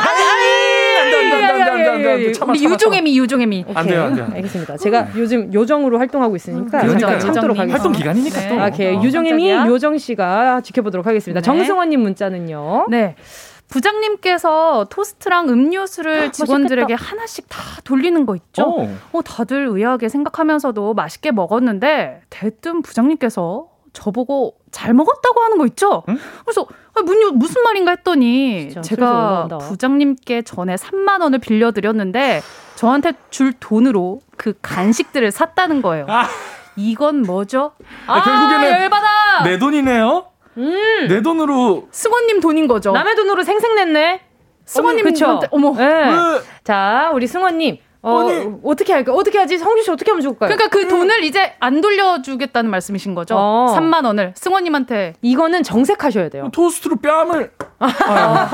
[2.48, 3.66] 우리 유종애미 유종애미.
[3.76, 4.28] 안 돼요, 안 돼요.
[4.34, 4.78] 알겠습니다.
[4.78, 7.74] 제가 요즘 요정으로 활동하고 있으니까 그러니까 참도록 하겠습니다.
[7.76, 8.60] 활동 기간이니까 또.
[8.60, 8.96] 아, 오케이.
[9.04, 11.42] 유종애미 요정 씨가 지켜보도록 하겠습니다.
[11.42, 12.88] 정승원님 문자는요.
[12.90, 13.16] 네.
[13.74, 17.12] 부장님께서 토스트랑 음료수를 아, 직원들에게 맛있겠다.
[17.12, 18.64] 하나씩 다 돌리는 거 있죠?
[18.70, 18.90] 오.
[19.12, 26.04] 어, 다들 의아하게 생각하면서도 맛있게 먹었는데 대뜸 부장님께서 저보고 잘 먹었다고 하는 거 있죠?
[26.10, 26.18] 응?
[26.46, 32.42] 그래서 아, 문, 무슨 말인가 했더니 제가 부장님께 전에 3만 원을 빌려드렸는데
[32.76, 36.06] 저한테 줄 돈으로 그 간식들을 샀다는 거예요.
[36.10, 36.28] 아.
[36.76, 37.74] 이건 뭐죠?
[38.08, 39.44] 아, 결국에는 열받아.
[39.44, 40.26] 내 돈이네요.
[40.58, 41.08] 음.
[41.08, 42.92] 내 돈으로 승원님 돈인 거죠.
[42.92, 44.22] 남의 돈으로 생생냈네.
[44.66, 45.42] 승원님 그쵸?
[45.52, 45.74] 어머.
[45.78, 46.12] 네.
[46.64, 47.78] 자, 우리 승원님.
[48.06, 49.14] 어, 아니, 어떻게 할까?
[49.14, 49.58] 어떻게 하지?
[49.58, 50.50] 성규 씨 어떻게 하면 좋을까요?
[50.50, 50.90] 그러니까 그 음.
[50.90, 53.36] 돈을 이제 안 돌려주겠다는 말씀이신 거죠?
[53.38, 53.74] 어.
[53.78, 55.14] 3만 원을 승원님한테.
[55.22, 56.50] 이거는 정색하셔야 돼요.
[56.52, 57.52] 토스트로 뺨을.
[57.80, 58.50] 아.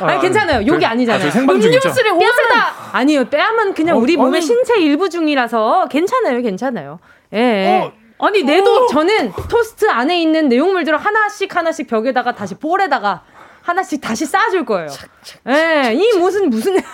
[0.00, 0.66] 아 니 괜찮아요.
[0.66, 1.28] 욕이 아니잖아요.
[1.28, 2.74] 아, 음료수를 옷에다.
[2.92, 3.24] 아니요.
[3.30, 4.40] 뺨은 그냥 어, 우리 몸의 아니.
[4.44, 6.42] 신체 일부 중이라서 괜찮아요.
[6.42, 6.98] 괜찮아요.
[7.34, 7.38] 예.
[7.38, 7.80] 예.
[7.84, 7.92] 어.
[8.18, 13.22] 아니 내도 저는 토스트 안에 있는 내용물들을 하나씩 하나씩 벽에다가 다시 볼에다가
[13.62, 14.88] 하나씩 다시 쌓아줄 거예요.
[15.48, 16.76] 예, 이 무슨 무슨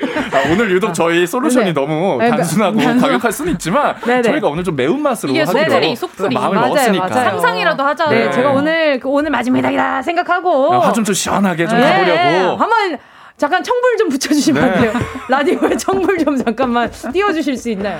[0.00, 1.72] 아, 오늘 유독 저희 솔루션이 네.
[1.72, 2.96] 너무 네, 단순하고 네.
[2.98, 4.22] 과격할 수는 있지만 네네.
[4.22, 7.30] 저희가 오늘 좀 매운맛으로 이게 하기로 속풀이, 마음을 맞아요, 먹었으니까 맞아요.
[7.30, 8.10] 상상이라도 하자.
[8.10, 11.90] 네, 제가 오늘 그 오늘 마지막이다 생각하고 화 좀 좀 시원하게 좀 네.
[11.90, 12.98] 가보려고 한번
[13.36, 14.92] 잠깐 청불 좀 붙여주시면 안 돼요?
[15.28, 17.98] 라디오에 청불 좀 잠깐만 띄워주실 수 있나요?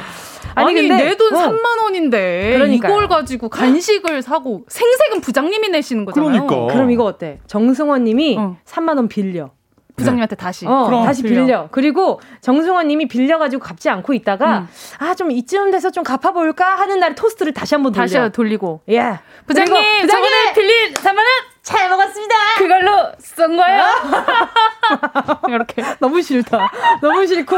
[0.59, 1.83] 아니, 아니 근데 내돈 3만 어.
[1.85, 2.93] 원인데 그러니까요.
[2.95, 6.47] 이걸 가지고 간식을 사고 생색은 부장님이 내시는 거잖아요.
[6.47, 6.73] 그러니까.
[6.73, 7.41] 그럼 이거 어때?
[7.47, 8.57] 정승원 님이 어.
[8.65, 9.51] 3만 원 빌려.
[9.99, 10.41] 부장님한테 네.
[10.41, 10.67] 다시.
[10.67, 11.45] 어, 다시 빌려.
[11.45, 11.69] 빌려.
[11.71, 14.69] 그리고 정승원 님이 빌려가지고 갚지 않고 있다가, 음.
[14.99, 18.07] 아, 좀 이쯤 돼서 좀 갚아볼까 하는 날에 토스트를 다시 한번 돌려.
[18.07, 18.81] 다시 돌리고.
[18.89, 19.19] 예.
[19.47, 21.27] 부장님, 부장님, 저번에 빌린 3만 원
[21.69, 22.35] 잘 먹었습니다.
[22.57, 23.83] 그걸로 쓴 거예요?
[25.49, 25.83] 이렇게.
[26.01, 26.71] 너무 싫다.
[27.03, 27.57] 너무 싫고,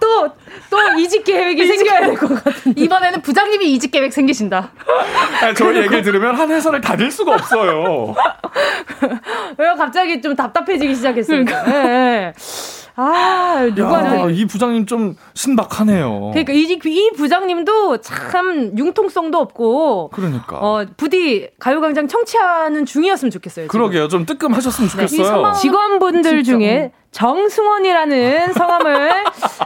[0.00, 0.28] 또,
[0.68, 2.80] 또또 이직 계획이 생겨야 될 것 같은데.
[2.80, 4.70] 이번에는 부장님이 이직 계획 생기신다.
[5.42, 8.16] 아니, 저희 얘기를 들으면 한 회사를 다닐 수가 없어요.
[9.58, 9.76] 왜요?
[9.76, 11.44] 갑자기 좀 답답해지기 시작했어요.
[11.44, 11.70] 그러니까.
[11.70, 12.32] 네.
[12.98, 16.30] 아, 누가 야, 이 부장님 좀 신박하네요.
[16.32, 20.10] 그러니까 이, 이 부장님도 참 융통성도 없고.
[20.12, 20.56] 그러니까.
[20.58, 23.66] 어, 부디 가요 광장 청취하는 중이었으면 좋겠어요.
[23.66, 23.78] 지금.
[23.78, 24.08] 그러게요.
[24.08, 25.06] 좀 뜨끔하셨으면 네.
[25.06, 25.46] 좋겠어요.
[25.52, 25.52] 네.
[25.60, 26.58] 직원분들 진짜.
[26.58, 29.10] 중에 정승원이라는 성함을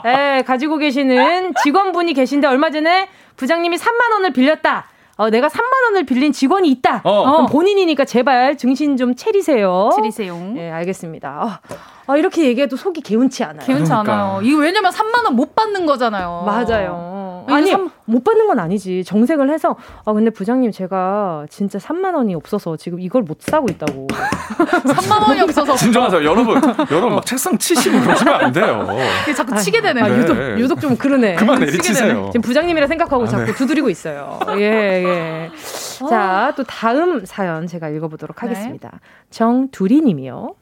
[0.07, 4.87] 에, 가지고 계시는 직원분이 계신데 얼마 전에 부장님이 3만 원을 빌렸다.
[5.21, 7.03] 어, 내가 3만 원을 빌린 직원이 있다.
[7.05, 7.33] 어.
[7.33, 9.91] 그럼 본인이니까 제발 증신 좀 차리세요.
[9.95, 10.35] 차리세요.
[10.55, 11.43] 네, 알겠습니다.
[11.43, 11.75] 어.
[12.07, 13.67] 아, 이렇게 얘기해도 속이 개운치 않아요.
[13.67, 14.13] 개운치 그러니까.
[14.15, 14.41] 않아요.
[14.43, 16.45] 이거 왜냐면 3만 원 못 받는 거잖아요.
[16.47, 17.20] 맞아요.
[17.49, 17.91] 아니, 3...
[18.05, 19.05] 못 받는 건 아니지.
[19.05, 24.07] 정색을 해서 아, 근데 부장님 제가 진짜 3만 원이 없어서 지금 이걸 못 사고 있다고.
[24.11, 25.77] 3만 원이 없어서.
[25.77, 26.25] 진정하세요.
[26.25, 26.61] 여러분.
[26.91, 28.87] 여러분 막 책상 치시고 그러시면 안 돼요.
[29.37, 30.01] 자꾸 치게 되네.
[30.01, 30.19] 아, 네.
[30.19, 31.37] 유독 유독 좀 그러네.
[31.37, 32.31] 그만 내리치세요.
[32.33, 33.55] 지금 부장님이라 생각하고 아, 자꾸 네.
[33.55, 34.39] 두드리고 있어요.
[34.57, 35.51] 예, 예.
[36.09, 38.49] 자, 또 다음 사연 제가 읽어보도록 네.
[38.49, 38.91] 하겠습니다.
[38.93, 38.99] 네.
[39.31, 40.55] 정두리 님이요.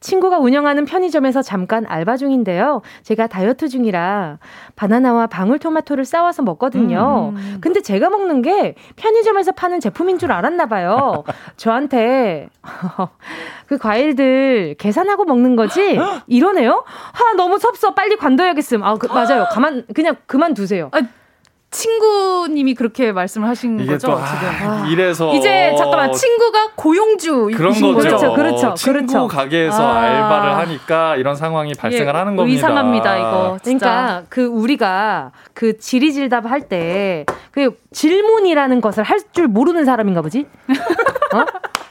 [0.00, 2.82] 친구가 운영하는 편의점에서 잠깐 알바 중인데요.
[3.02, 4.38] 제가 다이어트 중이라
[4.76, 7.32] 바나나와 방울토마토를 싸와서 먹거든요.
[7.34, 7.58] 음.
[7.60, 11.24] 근데 제가 먹는 게 편의점에서 파는 제품인 줄 알았나 봐요.
[11.56, 12.48] 저한테
[13.66, 15.98] 그 과일들 계산하고 먹는 거지?
[16.26, 16.84] 이러네요?
[16.86, 17.94] 하 너무 섭섭.
[17.94, 18.82] 빨리 관둬야겠음.
[18.84, 19.46] 아, 그, 맞아요.
[19.50, 20.88] 가만 그냥 그만 두세요.
[20.92, 21.00] 아,
[21.70, 27.72] 친구님이 그렇게 말씀을 하신 거죠 또, 아, 지금 아, 이래서 이제 잠깐만 친구가 고용주 그런
[27.72, 27.94] 거죠.
[27.94, 28.74] 그렇죠, 그렇죠.
[28.74, 29.28] 친구 그렇죠.
[29.28, 30.00] 가게에서 아.
[30.00, 32.56] 알바를 하니까 이런 상황이 발생을 예, 하는 겁니다.
[32.58, 33.58] 이상합니다 이거.
[33.62, 33.86] 진짜.
[33.86, 40.46] 그러니까 그 우리가 그 지리질답 할 때 그 질문이라는 것을 할 줄 모르는 사람인가 보지.
[41.34, 41.44] 어?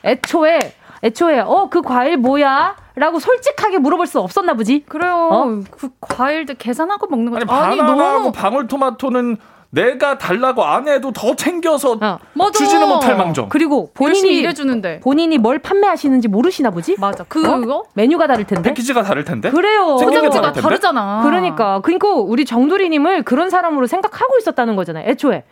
[0.06, 0.60] 애초에
[1.04, 2.76] 애초에 어 그 과일 뭐야?
[2.96, 4.86] 라고 솔직하게 물어볼 수 없었나 보지?
[4.88, 5.30] 그래요.
[5.32, 5.46] 어?
[5.70, 7.46] 그 과일들 계산하고 먹는 거죠.
[7.54, 9.38] 아니, 아니 너무 방울토마토는
[9.70, 12.51] 내가 달라고 안 해도 더 챙겨서 어.
[12.51, 13.49] 주지는 못할 망정.
[13.49, 16.95] 그리고 본인이 일해주는데 본인이 뭘 판매하시는지 모르시나 보지?
[16.99, 17.24] 맞아.
[17.26, 17.84] 그거 어?
[17.93, 18.70] 메뉴가 다를 텐데.
[18.70, 19.49] 패키지가 다를 텐데.
[19.49, 19.97] 그래요.
[19.97, 21.22] 포장지가 다르잖아.
[21.24, 25.09] 그러니까 그러니까 우리 정두리님을 그런 사람으로 생각하고 있었다는 거잖아요.
[25.09, 25.43] 애초에.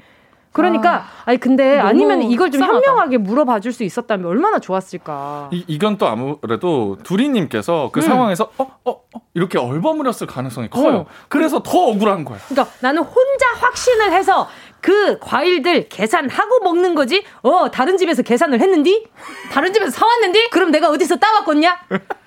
[0.55, 2.87] 그러니까 아, 니 근데 아니면 이걸 좀 속상하다.
[2.87, 5.49] 현명하게 물어봐 줄 수 있었다면 얼마나 좋았을까.
[5.51, 8.01] 이, 이건 또 아무래도 두리님께서 그 음.
[8.01, 10.99] 상황에서 어, 어, 어 이렇게 얼버무렸을 가능성이 커요.
[10.99, 11.05] 어.
[11.27, 12.39] 그래서 더 억울한 거예요.
[12.47, 14.47] 그러니까 나는 혼자 확신을 해서
[14.85, 17.25] 그 과일들 계산하고 먹는 거지.
[17.41, 19.07] 어, 다른 집에서 계산을 했는디?
[19.51, 20.51] 다른 집에서 사왔는디?
[20.51, 21.75] 그럼 내가 어디서 따왔겠냐?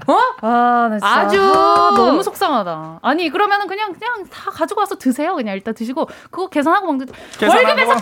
[0.08, 0.18] 어?
[0.40, 1.06] 아, 나 진짜.
[1.08, 2.98] 아주 아, 너무 속상하다.
[3.02, 5.36] 아니, 그러면은 그냥 그냥 다 가지고 와서 드세요.
[5.36, 7.06] 그냥 일단 드시고 그거 계산하고 먹는
[7.40, 8.00] 월급에서 까.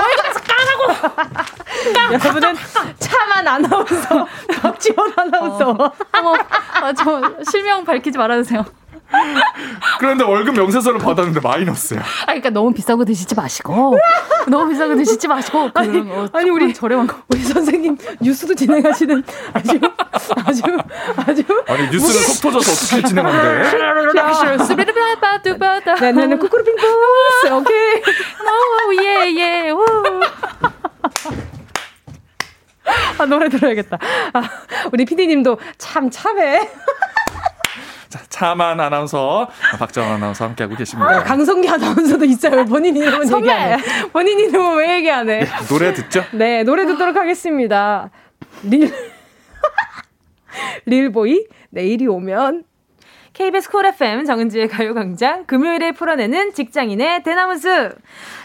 [0.00, 1.34] 월급에서 까라고.
[2.24, 2.54] 여러분은
[2.98, 4.26] 차만 아나운서
[4.62, 5.70] 박지원 아나운서.
[5.72, 6.34] 어, 어머,
[6.80, 8.64] 아, 저 실명 밝히지 말아주세요.
[9.98, 12.00] 그런데 월급 명세서를 받았는데 마이너스야.
[12.00, 13.96] 아, 그러니까 너무 비싸고 드시지 마시고,
[14.48, 15.70] 너무 비싸고 드시지 마시고.
[15.74, 17.16] 아니, 어, 아니 우리 저렴한 거.
[17.28, 19.80] 우리 선생님 뉴스도 진행하시는 아주
[20.44, 20.62] 아주
[21.16, 21.42] 아주.
[21.66, 24.64] 아니 뉴스는 속 터져서 어떻게 진행한대?
[24.64, 25.94] 스비르바바두바다.
[25.96, 27.52] 네, 나는 쿠쿠르핑푸스.
[27.52, 28.02] 오케이.
[28.02, 29.70] 오, 예, 예.
[29.70, 29.84] 오.
[33.18, 33.98] 아, 노래 들어야겠다.
[34.34, 34.42] 아,
[34.92, 36.68] 우리 피디님도 참 참해.
[38.34, 41.18] 참한 아나운서, 박정 아나운서 함께하고 계십니다.
[41.18, 42.64] 네, 강성규 아나운서도 있어요.
[42.64, 44.08] 본인 이름은 얘기 안 해.
[44.12, 45.40] 본인 이름은 왜 얘기 안 해?
[45.40, 46.24] 네, 노래 듣죠?
[46.32, 48.10] 네, 노래 듣도록 하겠습니다.
[48.64, 48.92] 릴,
[50.84, 52.64] 릴보이, 내일이 오면.
[53.34, 57.96] KBS 쿨 FM 정은지의 가요광장 금요일에 풀어내는 직장인의 대나무숲.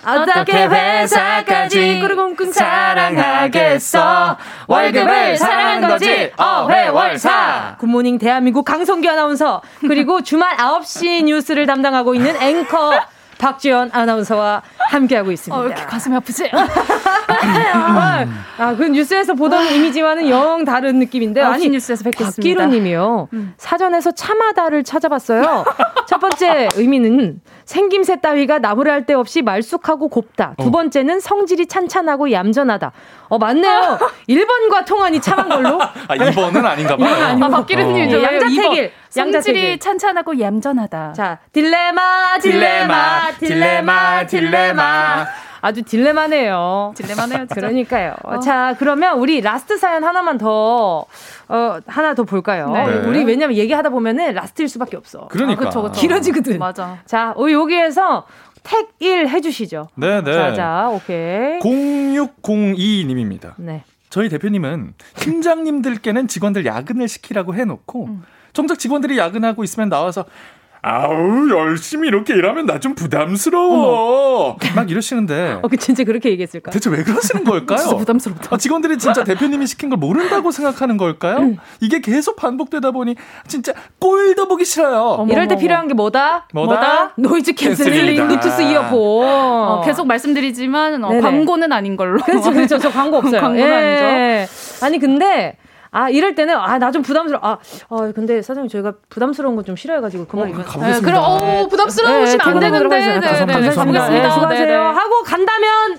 [0.03, 4.37] 어떻게 회사까지 꾸르공꿍 사랑하겠어?
[4.67, 6.31] 월급을 사랑한 거지.
[6.35, 7.75] 어회월사.
[7.77, 12.99] 굿모닝 대한민국 강성규 아나운서 그리고 주말 9시 뉴스를 담당하고 있는 앵커
[13.39, 14.61] 박지연 아나운서와
[14.91, 15.59] 함께하고 있습니다.
[15.59, 16.51] 어, 이렇게 가슴이 아프지?
[16.53, 21.41] 아, 그 뉴스에서 보던 이미지와는 영 다른 느낌인데.
[21.41, 22.35] 아니, 뉴스에서 뵙겠습니다.
[22.35, 23.29] 박기로님이요.
[23.33, 23.53] 음.
[23.57, 25.63] 사전에서 차마다를 찾아봤어요.
[26.07, 30.55] 첫 번째 의미는 생김새 따위가 나무랄 데 없이 말쑥하고 곱다.
[30.57, 30.71] 두 어.
[30.71, 32.91] 번째는 성질이 찬찬하고 얌전하다.
[33.29, 33.99] 어, 맞네요.
[34.27, 35.81] 1번과 통하니 참한 걸로.
[35.81, 37.37] 아, 2번은 아닌가 봐요.
[37.41, 38.17] 아, 박기르님이죠.
[38.17, 38.23] 어.
[38.23, 38.91] 양자택일.
[39.10, 41.14] 성질이 찬찬하고 얌전하다.
[41.14, 45.26] 자, 딜레마, 딜레마, 딜레마, 딜레마.
[45.62, 46.93] 아주 딜레마네요.
[46.95, 47.38] 딜레마네요.
[47.39, 47.55] 진짜.
[47.55, 48.16] 그러니까요.
[48.24, 48.39] 어.
[48.39, 51.05] 자, 그러면 우리 last 사연 하나만 더,
[51.49, 52.72] 어, 하나 더 볼까요?
[52.72, 52.86] 네.
[53.05, 55.28] 우리 왜냐면 얘기하다 보면은 라스트일 수밖에 없어.
[55.28, 55.64] 그러니까.
[55.64, 55.99] 아, 그쵸, 그쵸.
[55.99, 56.60] 길어지거든.
[56.60, 56.99] 맞아.
[57.05, 58.26] 자, 우리 여기에서
[58.64, 59.89] 택1 해주시죠.
[59.95, 60.32] 네네.
[60.32, 61.60] 자, 자, 오케이.
[61.60, 63.53] 0602님입니다.
[63.57, 63.84] 네.
[64.10, 68.24] 저희 대표님은 팀장님들께는 직원들 야근을 시키라고 해놓고 음.
[68.54, 70.26] 정작 직원들이 야근하고 있으면 나와서
[70.82, 74.56] 아우 열심히 이렇게 일하면 나 좀 부담스러워.
[74.76, 75.60] 막 이러시는데.
[75.62, 76.72] 어, 그 진짜 그렇게 얘기했을까?
[76.72, 77.78] 대체 왜 그러시는 걸까요?
[77.80, 78.47] 진짜 부담스럽다.
[78.56, 81.38] 아, 직원들이 진짜 대표님이 시킨 걸 모른다고 생각하는 걸까요?
[81.39, 81.58] 음.
[81.82, 83.16] 이게 계속 반복되다 보니
[83.47, 85.02] 진짜 꼴도 보기 싫어요.
[85.20, 86.47] 어머, 이럴 때 필요한 게 뭐다?
[86.54, 86.74] 뭐다?
[86.74, 87.14] 뭐다?
[87.17, 89.28] noise cancelling 블루투스 이어폰.
[89.28, 92.22] 어, 계속 말씀드리지만 어, 광고는 아닌 걸로.
[92.24, 92.78] 그렇죠, 그렇죠.
[92.80, 93.41] 저 광고 없어요.
[93.41, 94.47] 광고는 예.
[94.47, 94.86] 아니죠.
[94.86, 95.58] 아니 근데
[95.91, 97.57] 아 이럴 때는 아 나 좀 부담스러워 아,
[97.89, 100.95] 어 근데 사장님 저희가 부담스러운 거 좀 싫어해가지고 그만 어, 가보겠습니다.
[100.95, 104.09] 네, 그럼 어 부담스러우시면 네, 안 되는데 네, 네, 네, 네, 가보겠습니다.
[104.09, 105.97] 네, 수고하세요 하고 간다면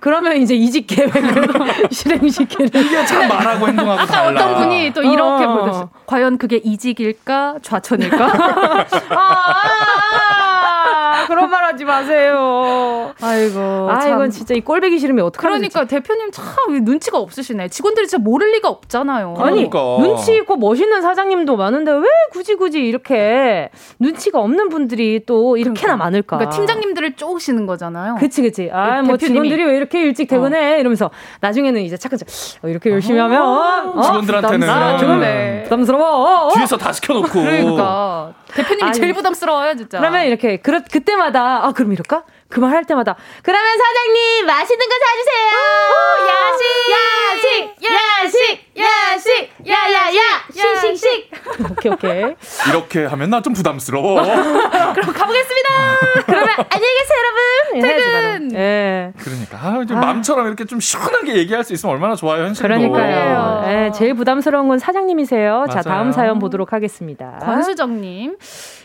[0.00, 1.46] 그러면 이제 이직 계획을
[1.92, 4.30] 실행시키는 이게 참 말하고 행동하고 아까 달라.
[4.46, 5.58] 어떤 분이 또 이렇게 어.
[5.58, 5.90] 보셨어요.
[6.06, 8.24] 과연 그게 이직일까 좌천일까?
[8.26, 10.39] 아, 아, 아,
[11.30, 13.12] 그런 말 하지 마세요.
[13.22, 13.88] 아이고.
[13.88, 14.14] 아, 참.
[14.14, 15.48] 이건 진짜 이 꼴배기 싫으면 어떡하지?
[15.48, 16.44] 그러니까 대표님 참
[16.84, 17.68] 눈치가 없으시네.
[17.68, 19.36] 직원들이 진짜 모를 리가 없잖아요.
[19.38, 19.78] 아니, 그러니까.
[20.00, 22.02] 눈치 있고 멋있는 사장님도 많은데 왜
[22.32, 23.70] 굳이 굳이 이렇게
[24.00, 26.04] 눈치가 없는 분들이 또 이렇게나 그러니까.
[26.04, 26.36] 많을까?
[26.38, 28.16] 그러니까 팀장님들을 쪼으시는 거잖아요.
[28.16, 28.68] 그치, 그치.
[28.72, 30.74] 아, 뭐 직원들이 왜 이렇게 일찍 퇴근해?
[30.74, 30.78] 어.
[30.78, 31.10] 이러면서
[31.40, 32.26] 나중에는 이제 차근차
[32.64, 33.24] 어, 이렇게 열심히 어.
[33.24, 34.02] 하면 어?
[34.02, 35.16] 직원들한테는 부담스러워.
[35.20, 35.62] 네.
[35.64, 36.46] 부담스러워.
[36.48, 37.28] 어, 뒤에서 다 시켜놓고.
[37.28, 39.98] 그러니까 대표님이 아니, 제일 부담스러워요, 진짜.
[39.98, 41.64] 그러면 이렇게 그 그때 마다.
[41.64, 42.24] 아 그럼 이럴까?
[42.48, 43.16] 그 말 할 때마다.
[43.42, 45.50] 그러면 사장님 맛있는 거 사주세요.
[46.28, 47.84] 야식 야식!
[47.84, 47.84] 야식!
[47.84, 48.69] 야식
[49.66, 50.20] 야야야
[50.52, 51.30] 시식식.
[51.70, 52.34] 오케이 오케이.
[52.70, 54.20] 이렇게 하면 나 좀 부담스러워.
[54.94, 55.68] 그럼 가보겠습니다.
[56.26, 57.80] 그러면 안녕히 계세요 여러분.
[57.80, 58.52] 퇴근.
[58.54, 59.12] 예.
[59.18, 60.00] 그러니까 아, 좀 아.
[60.00, 62.68] 마음처럼 이렇게 좀 시원하게 얘기할 수 있으면 얼마나 좋아요 현실도.
[62.68, 63.64] 그러니까요.
[63.68, 65.52] 예, 제일 부담스러운 건 사장님이세요.
[65.52, 65.66] 맞아요.
[65.68, 67.38] 자 다음 사연 보도록 하겠습니다.
[67.42, 68.36] 권수정님.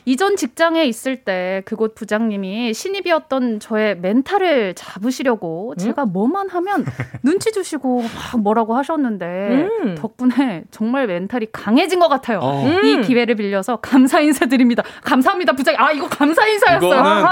[0.08, 5.78] 이전 직장에 있을 때 그곳 부장님이 신입이었던 저의 멘탈을 잡으시려고 음?
[5.78, 6.86] 제가 뭐만 하면
[7.24, 9.85] 눈치 주시고 막 뭐라고 하셨는데 음.
[9.94, 12.40] 덕분에 정말 멘탈이 강해진 것 같아요.
[12.42, 12.64] 어.
[12.66, 12.84] 음.
[12.84, 14.82] 이 기회를 빌려서 감사 인사드립니다.
[15.04, 15.80] 감사합니다 부장님.
[15.80, 16.90] 아 이거 감사 인사였어요.
[16.90, 17.24] 이거는,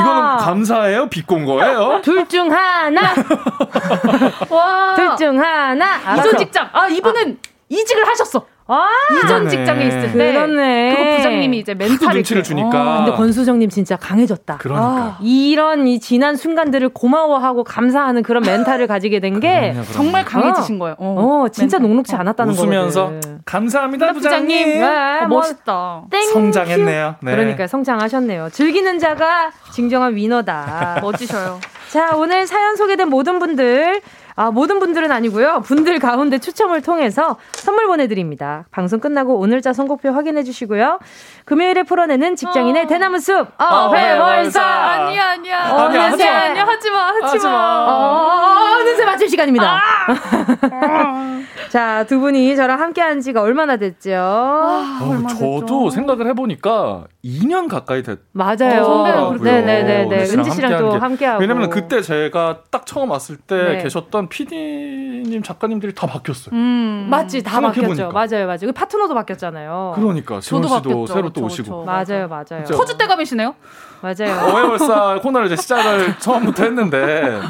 [0.00, 1.08] 이거는 감사해요?
[1.08, 2.00] 비꼰 거예요?
[2.04, 3.00] 둘 중 하나.
[4.50, 4.94] 와.
[4.94, 6.16] 둘 중 하나.
[6.18, 6.68] 이전 직장.
[6.72, 7.48] 아 이분은 아.
[7.68, 8.46] 이직을 하셨어.
[8.68, 8.86] 아,
[9.24, 10.94] 이전 직장에 있을 때 그러네.
[10.96, 12.68] 그거 부장님이 이제 멘탈을 눈치를 주니까.
[12.68, 14.58] 어, 근데 권수정님 진짜 강해졌다.
[14.58, 20.78] 그러니까 아, 이런 이 지난 순간들을 고마워하고 감사하는 그런 멘탈을 가지게 된 게 정말 강해지신
[20.78, 20.94] 거예요.
[20.98, 21.88] 어, 어 진짜 멘탈.
[21.88, 22.68] 녹록치 않았다는 거예요.
[22.70, 23.38] 웃으면서 거거든.
[23.44, 24.68] 감사합니다 부장님.
[24.78, 26.02] 네, 어, 멋있다.
[26.10, 27.16] 땡 성장했네요.
[27.20, 27.32] 네.
[27.32, 28.50] 그러니까 성장하셨네요.
[28.52, 30.98] 즐기는 자가 진정한 위너다.
[31.02, 31.58] 멋지셔요.
[31.90, 34.00] 자 오늘 사연 소개된 모든 분들
[34.34, 35.60] 아, 모든 분들은 아니고요.
[35.60, 38.64] 분들 가운데 추첨을 통해서 선물 보내드립니다.
[38.70, 40.98] 방송 끝나고 오늘자 선곡표 확인해 주시고요.
[41.44, 42.86] 금요일에 풀어내는 직장인의 어.
[42.86, 43.48] 대나무 숲.
[43.60, 44.62] 어, 회월사.
[44.62, 45.72] 아니야, 아니야.
[45.72, 46.30] 어, 아니야, 하지 마.
[46.30, 47.06] 아니야, 하지 마.
[47.08, 47.86] 하지 마.
[47.88, 49.80] 어, 어느새 맞출 시간입니다.
[49.80, 51.42] 아.
[51.70, 54.12] 자, 두 분이 저랑 함께 한 지가 얼마나 됐죠?
[54.14, 58.18] 아, 어, 얼마 저도 생각을 해보니까 2년 가까이 됐.
[58.32, 59.36] 맞아요.
[59.40, 60.08] 네네네.
[60.32, 61.40] 은지 씨랑 또 함께하고.
[61.40, 63.82] 왜냐면 그때 제가 딱 처음 왔을 때 네.
[63.82, 66.52] 계셨던 PD님 작가님들이 다 바뀌었어요.
[66.54, 68.10] 음, 맞지, 다 바뀌었죠.
[68.10, 68.58] 맞아요, 맞아요.
[68.62, 69.92] 그 파트너도 바뀌었잖아요.
[69.94, 71.06] 그러니까 저도 바뀌었죠.
[71.06, 71.84] 새로 또 오시고.
[71.84, 72.64] 맞아요, 맞아요.
[72.66, 73.54] 터주 때감이시네요.
[74.00, 74.32] 맞아요.
[74.54, 77.40] 어회월사 코너를 이제 시작을 처음부터 했는데.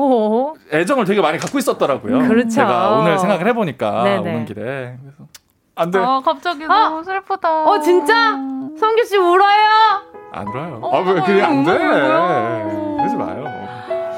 [0.00, 2.28] 어 애정을 되게 많이 갖고 있었더라고요.
[2.28, 2.48] 그렇죠.
[2.50, 4.18] 제가 오늘 생각을 해보니까 네네.
[4.18, 5.27] 오는 길에 그래서
[5.78, 5.98] 안 돼.
[6.00, 6.88] 아 갑자기 아!
[6.88, 7.64] 너무 슬프다.
[7.64, 8.32] 어 진짜?
[8.78, 9.66] 성규 씨 울어요?
[10.32, 10.80] 안 울어요.
[10.82, 11.78] 어, 아 왜 그게 안 돼?
[11.78, 13.44] 그러지 마요.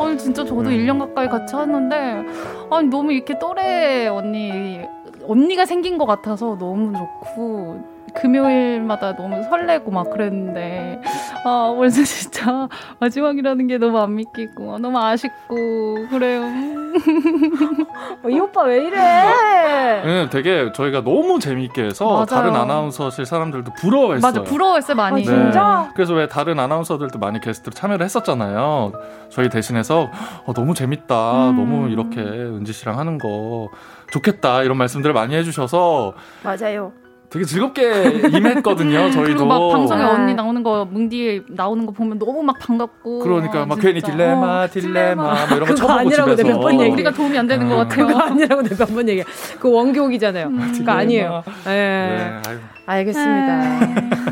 [0.00, 0.70] 아니 진짜 저도 네.
[0.78, 2.24] 1년 가까이 같이 왔는데
[2.70, 4.80] 아니 너무 이렇게 또래 언니
[5.28, 7.84] 언니가 생긴 것 같아서 너무 좋고
[8.14, 11.00] 금요일마다 너무 설레고 막 그랬는데
[11.44, 16.42] 아 벌써 진짜 마지막이라는 게 너무 안 믿기고 너무 아쉽고 그래요.
[18.24, 20.02] 어, 이 오빠 왜 이래?
[20.04, 22.26] 네, 되게 저희가 너무 재미있게 해서 맞아요.
[22.26, 24.20] 다른 아나운서실 사람들도 부러워했어요.
[24.20, 25.22] 맞아, 부러워했어요 많이.
[25.22, 25.84] 아, 진짜?
[25.86, 25.92] 네.
[25.94, 28.92] 그래서 왜 다른 아나운서들도 많이 게스트로 참여를 했었잖아요.
[29.30, 30.10] 저희 대신해서
[30.44, 31.56] 어, 너무 재밌다, 음.
[31.56, 33.68] 너무 이렇게 은지 씨랑 하는 거
[34.12, 36.92] 좋겠다 이런 말씀들을 많이 해주셔서 맞아요.
[37.30, 37.82] 되게 즐겁게
[38.36, 39.10] 임했거든요.
[39.12, 39.22] 저희도.
[39.22, 40.10] 그리고 막 방송에 아.
[40.10, 43.20] 언니 나오는 거 뭉디 나오는 거 보면 너무 막 반갑고.
[43.20, 46.48] 그러니까 막 괜히 딜레마, 어, 딜레마, 뭐 이런 거 쳐보고 아니라고 집에서.
[46.58, 46.90] 몇번 얘기.
[46.92, 48.06] 우리가 도움이 안 되는 것 같아요.
[48.08, 49.22] 그거 아니라고 내가 몇번 얘기.
[49.60, 50.46] 그 원곡이잖아요.
[50.48, 50.72] 음.
[50.76, 51.44] 그거 아니에요.
[51.66, 52.40] 네.
[52.48, 52.58] 네.
[52.86, 53.80] 알겠습니다.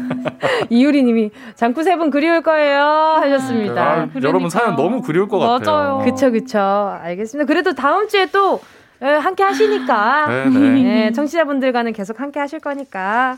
[0.69, 2.81] 이유리님이 장구 세분 그리울 거예요
[3.23, 3.81] 하셨습니다.
[3.83, 4.21] 아, 그러니까.
[4.23, 5.59] 여러분 사연 너무 그리울 것 맞아요.
[5.59, 6.03] 같아요.
[6.05, 6.59] 그쵸 그쵸.
[7.01, 7.47] 알겠습니다.
[7.47, 10.27] 그래도 다음 주에 또 네, 함께 하시니까.
[10.29, 10.83] 네, 네.
[10.83, 13.37] 네, 청취자분들과는 계속 함께 하실 거니까.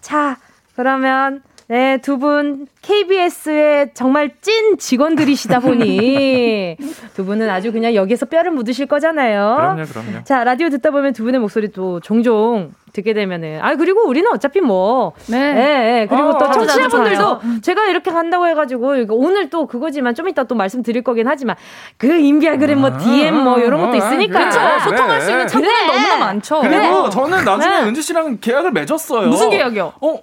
[0.00, 0.36] 자,
[0.76, 6.76] 그러면 네, 두 분 KBS의 정말 찐 직원들이시다 보니
[7.14, 9.56] 두 분은 아주 그냥 여기서 뼈를 묻으실 거잖아요.
[9.58, 10.24] 그럼요, 그럼요.
[10.24, 15.12] 자, 라디오 듣다 보면 두 분의 목소리도 종종 듣게 되면은 아 그리고 우리는 어차피 뭐
[15.26, 15.62] 네, 네,
[15.92, 16.06] 네.
[16.08, 21.02] 그리고 어, 또 청취자분들도 제가 이렇게 간다고 해가지고 오늘 또 그거지만 좀 이따 또 말씀드릴
[21.04, 21.54] 거긴 하지만
[21.98, 24.58] 그 인비아그램 뭐 DM 뭐 이런 것도 아, 있으니까 그렇죠.
[24.88, 25.86] 소통할 수 있는 창구는 그래.
[25.86, 26.60] 너무나 많죠.
[26.62, 27.10] 그리고 네.
[27.10, 27.86] 저는 나중에 네.
[27.88, 29.28] 은지 씨랑 계약을 맺었어요.
[29.28, 29.92] 무슨 계약이요?
[30.00, 30.18] 어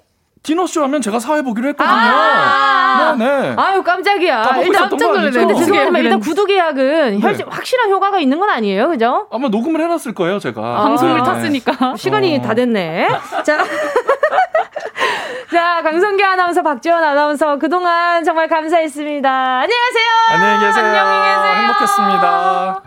[0.45, 1.95] 디너쇼 하면 제가 사회 보기로 했거든요.
[1.97, 3.55] 아~ 네, 네.
[3.57, 4.61] 아유, 깜짝이야.
[4.63, 5.31] 일단 깜짝 놀랐네.
[5.31, 7.43] 근데 죄송하지만 일단 구두 계약은 네.
[7.49, 8.89] 확실한 효과가 있는 건 아니에요.
[8.89, 9.27] 그죠?
[9.31, 10.61] 아마 녹음을 해놨을 거예요, 제가.
[10.61, 11.23] 아, 방송을 네.
[11.23, 11.95] 탔으니까.
[11.97, 12.41] 시간이 어.
[12.41, 13.07] 다 됐네.
[13.43, 13.57] 자.
[15.51, 19.29] 자, 강성기 아나운서, 박지원 아나운서, 그동안 정말 감사했습니다.
[19.29, 20.07] 안녕하세요.
[20.29, 20.85] 안녕히 계세요.
[20.85, 21.53] 안녕히 계세요.
[21.61, 22.81] 행복했습니다.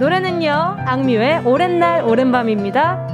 [0.00, 3.13] 노래는요, 악뮤의 오랜 날, 오랜 밤입니다.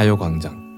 [0.00, 0.70] 가요광장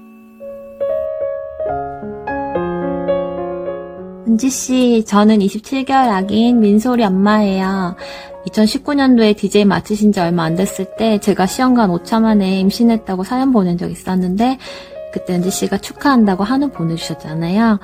[4.27, 7.95] 은지 씨, 저는 27개월 아기인 민소리 엄마예요.
[8.47, 13.77] 2019년도에 DJ 마치신 지 얼마 안 됐을 때 제가 시험관 5차 만에 임신했다고 사연 보낸
[13.77, 14.57] 적 있었는데
[15.13, 17.79] 그때 은지 씨가 축하한다고 한우 보내주셨잖아요.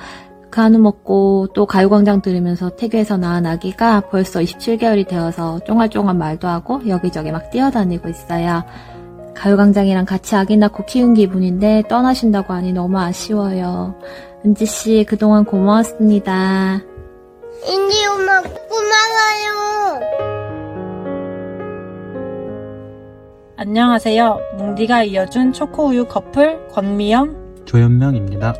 [0.50, 6.86] 그 한우 먹고 또 가요광장 들으면서 태교에서 낳은 아기가 벌써 27개월이 되어서 쫑알쫑알 말도 하고
[6.86, 8.64] 여기저기 막 뛰어다니고 있어요.
[9.40, 13.94] 가요광장이랑 같이 아기 낳고 키운 기분인데 떠나신다고 하니 너무 아쉬워요.
[14.44, 16.82] 은지씨, 그동안 고마웠습니다.
[17.66, 20.00] 인지 엄마, 고마워요.
[23.56, 24.38] 안녕하세요.
[24.58, 28.54] 뭉디가 이어준 초코우유 커플 권미영, 조현명입니다.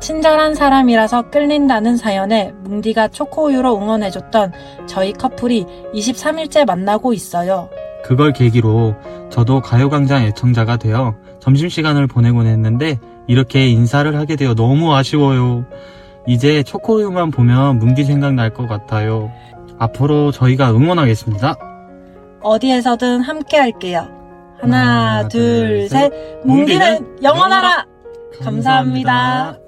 [0.00, 4.52] 친절한 사람이라서 끌린다는 사연에 뭉디가 초코우유로 응원해줬던
[4.86, 5.64] 저희 커플이
[5.94, 7.70] 23일째 만나고 있어요.
[8.06, 8.94] 그걸 계기로
[9.30, 15.66] 저도 가요광장 애청자가 되어 점심시간을 보내곤 했는데 이렇게 인사를 하게 되어 너무 아쉬워요.
[16.28, 19.32] 이제 초코우유만 보면 뭉디 생각날 것 같아요.
[19.78, 21.56] 앞으로 저희가 응원하겠습니다.
[22.42, 24.06] 어디에서든 함께 할게요.
[24.60, 26.12] 하나, 하나 둘, 셋.
[26.44, 27.86] 뭉디는 영원하라!
[28.40, 29.58] 감사합니다.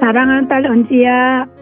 [0.00, 1.53] 사랑하는 딸 은지야.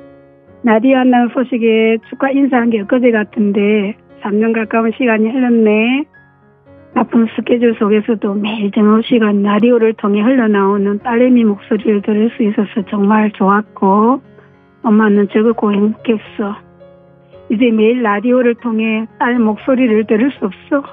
[0.65, 6.05] 나디아 난 소식에 축하 인사한 게 엊그제 같은데 3년 가까운 시간이 흘렀네.
[6.95, 13.33] 바쁜 스케줄 속에서도 매일 정오 시간 라디오를 통해 흘러나오는 딸내미 목소리를 들을 수 있어서 정말
[13.33, 14.21] 좋았고
[14.85, 16.57] 엄마는 즐겁고 행복했어.
[17.51, 20.85] 이제 매일 라디오를 통해 딸 목소리를 들을 수 없어.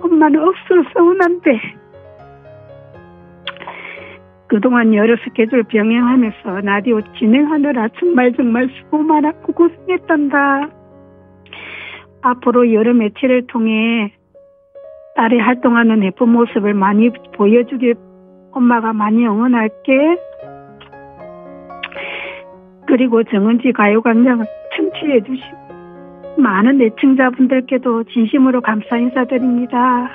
[0.00, 1.77] 엄마는 없어 서운한데.
[4.48, 10.70] 그동안 여러 스케줄 병행하면서 라디오 진행하느라 정말 정말 수고 많았고 고생했단다.
[12.22, 14.12] 앞으로 여러 매체를 통해
[15.16, 17.94] 딸이 활동하는 예쁜 모습을 많이 보여주길
[18.52, 20.16] 엄마가 많이 응원할게.
[22.86, 24.46] 그리고 정은지 가요광장을
[24.76, 25.58] 청취해 주시고
[26.38, 30.08] 많은 애청자분들께도 진심으로 감사 인사드립니다.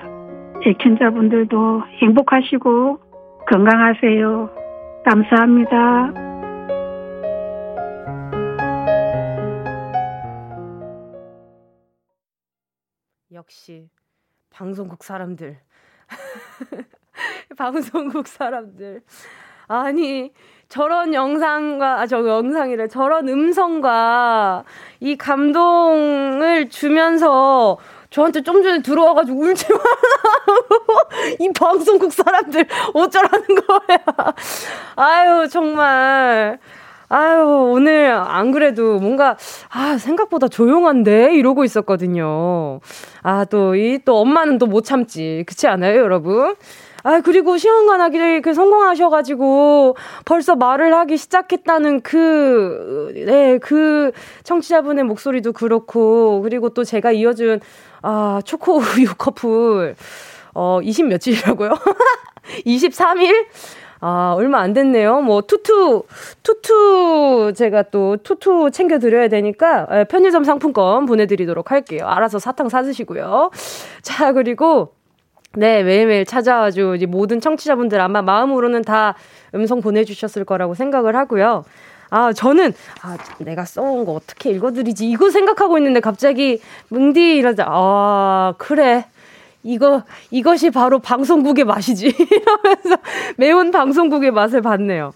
[0.66, 3.03] 애청자분들도 행복하시고
[3.50, 4.50] 건강하세요.
[5.06, 6.14] 감사합니다.
[13.34, 13.90] 역시
[14.50, 15.58] 방송국 사람들.
[17.58, 19.02] 방송국 사람들.
[19.68, 20.32] 아니,
[20.70, 22.88] 저런 영상과, 아, 저 영상이래.
[22.88, 24.64] 저런 음성과
[25.00, 27.78] 이 감동을 주면서
[28.14, 31.00] 저한테 좀 전에 들어와가지고 울지 말라고
[31.42, 33.98] 이 방송국 사람들 어쩌라는 거야.
[34.96, 36.60] 아유 정말.
[37.10, 39.38] 아유, 오늘 안 그래도 뭔가,
[39.70, 41.36] 아, 생각보다 조용한데?
[41.36, 42.80] 이러고 있었거든요.
[43.22, 45.44] 아, 또, 이, 또 엄마는 또 못 참지.
[45.46, 46.56] 그렇지 않아요, 여러분?
[47.04, 49.96] 아, 그리고 시험관하기를 그 성공하셔가지고
[50.26, 54.12] 벌써 말을 하기 시작했다는 그, 네, 그
[54.44, 57.60] 청취자분의 목소리도 그렇고, 그리고 또 제가 이어준,
[58.04, 59.96] 아, 초코 우유 커플,
[60.54, 61.72] 어, 20 며칠이라고요?
[62.66, 63.46] 23일?
[64.02, 65.22] 아, 얼마 안 됐네요.
[65.22, 66.04] 뭐, 투투,
[66.44, 72.06] 투투, 제가 또 투투 챙겨드려야 되니까, 예, 편의점 상품권 보내드리도록 할게요.
[72.06, 73.52] 알아서 사탕 사드시고요.
[74.02, 74.94] 자, 그리고,
[75.56, 79.16] 네, 매일매일 찾아와주 이제 모든 청취자분들 아마 마음으로는 다
[79.56, 81.64] 음성 보내주셨을 거라고 생각을 하고요.
[82.14, 85.10] 아, 저는, 아, 내가 써온 거 어떻게 읽어드리지?
[85.10, 89.06] 이거 생각하고 있는데 갑자기 뭉디 이러자, 아, 그래.
[89.64, 92.14] 이거, 이것이 바로 방송국의 맛이지.
[92.14, 92.98] 이러면서
[93.38, 95.14] 매운 방송국의 맛을 봤네요.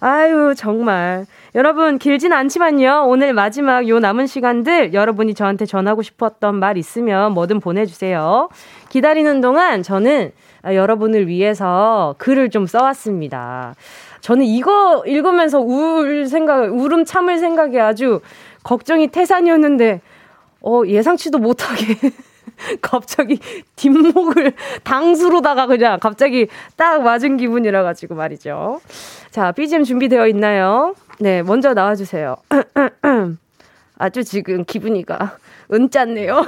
[0.00, 1.26] 아유, 정말.
[1.54, 3.04] 여러분, 길진 않지만요.
[3.06, 8.48] 오늘 마지막 요 남은 시간들 여러분이 저한테 전하고 싶었던 말 있으면 뭐든 보내주세요.
[8.88, 10.32] 기다리는 동안 저는
[10.64, 13.76] 여러분을 위해서 글을 좀 써왔습니다.
[14.20, 18.20] 저는 이거 읽으면서 울 생각, 울음 참을 생각이 아주
[18.62, 20.00] 걱정이 태산이었는데,
[20.62, 21.96] 어, 예상치도 못하게
[22.82, 23.38] 갑자기
[23.76, 24.52] 뒷목을
[24.84, 28.80] 당수로다가 그냥 갑자기 딱 맞은 기분이라 가지고 말이죠.
[29.30, 30.94] 자, BGM 준비되어 있나요?
[31.18, 32.36] 네, 먼저 나와 주세요.
[33.98, 35.36] 아주 지금 기분이가
[35.72, 36.44] 은짠네요.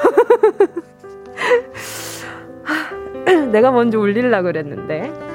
[3.53, 5.32] 내가 먼저 울릴라 그랬는데.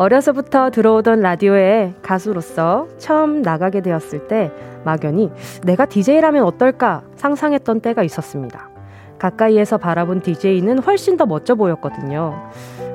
[0.00, 4.50] 어려서부터 들어오던 라디오에 가수로서 처음 나가게 되었을 때
[4.82, 5.30] 막연히
[5.62, 8.70] 내가 DJ라면 어떨까 상상했던 때가 있었습니다.
[9.18, 12.34] 가까이에서 바라본 DJ는 훨씬 더 멋져 보였거든요.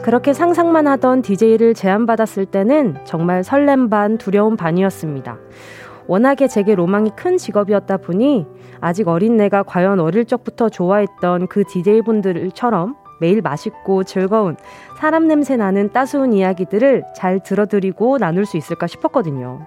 [0.01, 5.37] 그렇게 상상만 하던 DJ를 제안받았을 때는 정말 설렘 반 두려움 반이었습니다.
[6.07, 8.47] 워낙에 제게 로망이 큰 직업이었다 보니
[8.81, 14.57] 아직 어린 내가 과연 어릴 적부터 좋아했던 그 DJ분들처럼 매일 맛있고 즐거운
[14.95, 19.65] 사람 냄새 나는 따스운 이야기들을 잘 들어드리고 나눌 수 있을까 싶었거든요.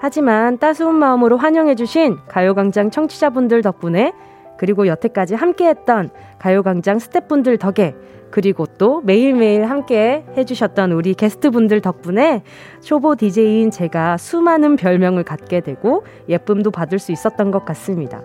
[0.00, 4.12] 하지만 따스운 마음으로 환영해주신 가요광장 청취자분들 덕분에
[4.58, 7.94] 그리고 여태까지 함께했던 가요광장 스태프분들 덕에
[8.30, 12.42] 그리고 또 매일매일 함께 해주셨던 우리 게스트분들 덕분에
[12.80, 18.22] 초보 DJ인 제가 수많은 별명을 갖게 되고 예쁨도 받을 수 있었던 것 같습니다.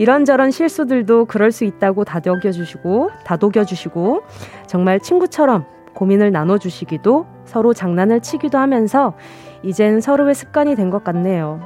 [0.00, 4.22] 이런저런 실수들도 그럴 수 있다고 다독여주시고, 다독여주시고,
[4.66, 9.12] 정말 친구처럼 고민을 나눠주시기도 서로 장난을 치기도 하면서
[9.62, 11.60] 이젠 서로의 습관이 된 것 같네요.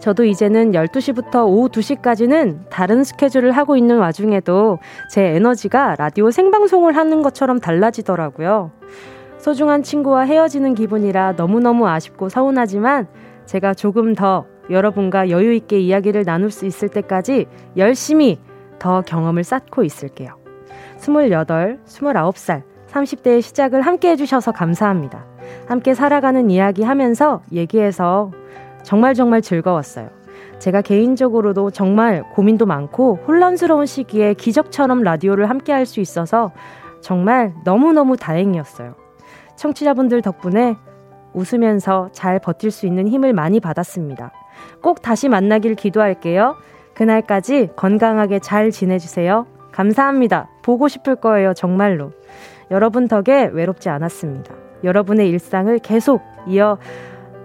[0.00, 4.78] 저도 이제는 12시부터 오후 2시까지는 다른 스케줄을 하고 있는 와중에도
[5.10, 8.70] 제 에너지가 라디오 생방송을 하는 것처럼 달라지더라고요.
[9.38, 13.06] 소중한 친구와 헤어지는 기분이라 너무너무 아쉽고 서운하지만
[13.46, 17.46] 제가 조금 더 여러분과 여유있게 이야기를 나눌 수 있을 때까지
[17.76, 18.38] 열심히
[18.78, 20.36] 더 경험을 쌓고 있을게요.
[20.98, 25.26] 28, 29살, 30대의 시작을 함께 해주셔서 감사합니다.
[25.66, 28.30] 함께 살아가는 이야기 하면서 얘기해서
[28.82, 30.08] 정말 정말 즐거웠어요.
[30.58, 36.52] 제가 개인적으로도 정말 고민도 많고 혼란스러운 시기에 기적처럼 라디오를 함께 할 수 있어서
[37.00, 38.94] 정말 너무너무 다행이었어요.
[39.56, 40.76] 청취자분들 덕분에
[41.34, 44.32] 웃으면서 잘 버틸 수 있는 힘을 많이 받았습니다.
[44.80, 46.56] 꼭 다시 만나길 기도할게요.
[46.94, 49.46] 그날까지 건강하게 잘 지내주세요.
[49.72, 50.48] 감사합니다.
[50.62, 52.12] 보고 싶을 거예요, 정말로.
[52.70, 54.54] 여러분 덕에 외롭지 않았습니다.
[54.84, 56.78] 여러분의 일상을 계속 이어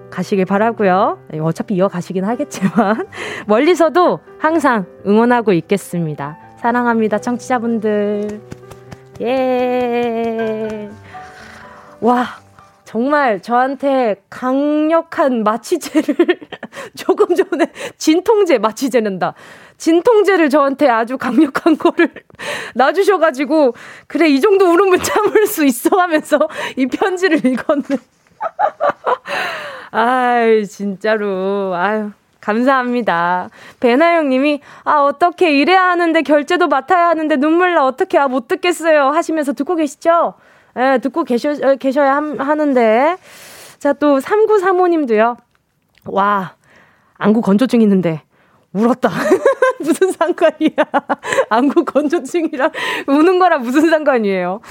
[0.09, 1.19] 가시길 바라고요.
[1.41, 3.07] 어차피 이어 가시긴 하겠지만
[3.47, 6.37] 멀리서도 항상 응원하고 있겠습니다.
[6.57, 8.41] 사랑합니다, 청취자분들.
[9.21, 10.89] 예.
[12.01, 12.25] 와,
[12.89, 16.15] 정말 저한테 강력한 마취제를
[16.97, 19.35] 조금 전에 진통제 마취제는다.
[19.77, 22.11] 진통제를 저한테 아주 강력한 거를
[22.73, 23.75] 놔주셔가지고
[24.07, 26.39] 그래 이 정도 울음을 참을 수 있어 하면서
[26.77, 27.83] 이 편지를 읽었네.
[29.91, 31.75] 아이, 진짜로.
[31.75, 32.09] 아유,
[32.41, 33.49] 감사합니다.
[33.79, 39.09] 배나영 님이, 아, 어떻게 이래야 하는데 결제도 맡아야 하는데 눈물 나 어떻게, 아, 못 듣겠어요.
[39.09, 40.33] 하시면서 듣고 계시죠?
[40.79, 43.17] 예, 듣고 계셔, 어, 계셔야 함, 하는데.
[43.79, 45.37] 자, 또 3935님도요.
[46.05, 46.55] 와,
[47.15, 48.21] 안구 건조증 있는데
[48.73, 49.09] 울었다.
[49.79, 50.75] 무슨 상관이야.
[51.49, 52.71] 안구 건조증이랑
[53.07, 54.61] 우는 거랑 무슨 상관이에요.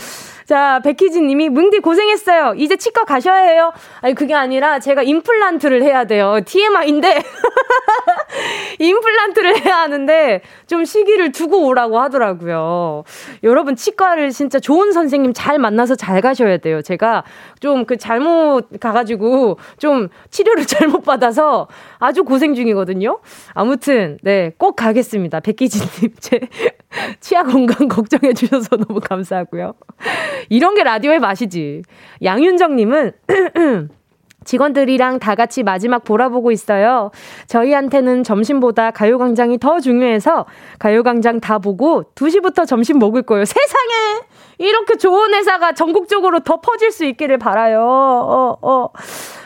[0.49, 2.55] 자, 백희진 님이 뭉디 고생했어요.
[2.57, 3.71] 이제 치과 가셔야 해요.
[4.01, 6.41] 아니, 그게 아니라 제가 임플란트를 해야 돼요.
[6.43, 7.23] TMI인데.
[8.81, 13.05] 임플란트를 해야 하는데 좀 시기를 두고 오라고 하더라고요.
[13.43, 16.81] 여러분, 치과를 진짜 좋은 선생님 잘 만나서 잘 가셔야 돼요.
[16.81, 17.25] 제가
[17.61, 21.69] 좀 그 잘못 가가지고 좀 치료를 잘못 받아서
[21.99, 23.19] 아주 고생 중이거든요.
[23.53, 25.41] 아무튼, 네, 꼭 가겠습니다.
[25.41, 26.41] 백희진 님, 제
[27.21, 29.75] 치아 건강 걱정해 주셔서 너무 감사하고요.
[30.49, 31.83] 이런 게 라디오의 맛이지.
[32.23, 33.13] 양윤정님은,
[34.45, 37.11] 직원들이랑 다 같이 마지막 보라보고 있어요.
[37.49, 40.47] 저희한테는 점심보다 가요광장이 더 중요해서
[40.79, 43.45] 가요광장 다 보고 2시부터 점심 먹을 거예요.
[43.45, 44.23] 세상에!
[44.57, 47.81] 이렇게 좋은 회사가 전국적으로 더 퍼질 수 있기를 바라요.
[47.83, 48.89] 어, 어.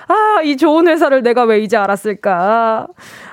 [0.08, 2.86] 아, 이 좋은 회사를 내가 왜 이제 알았을까.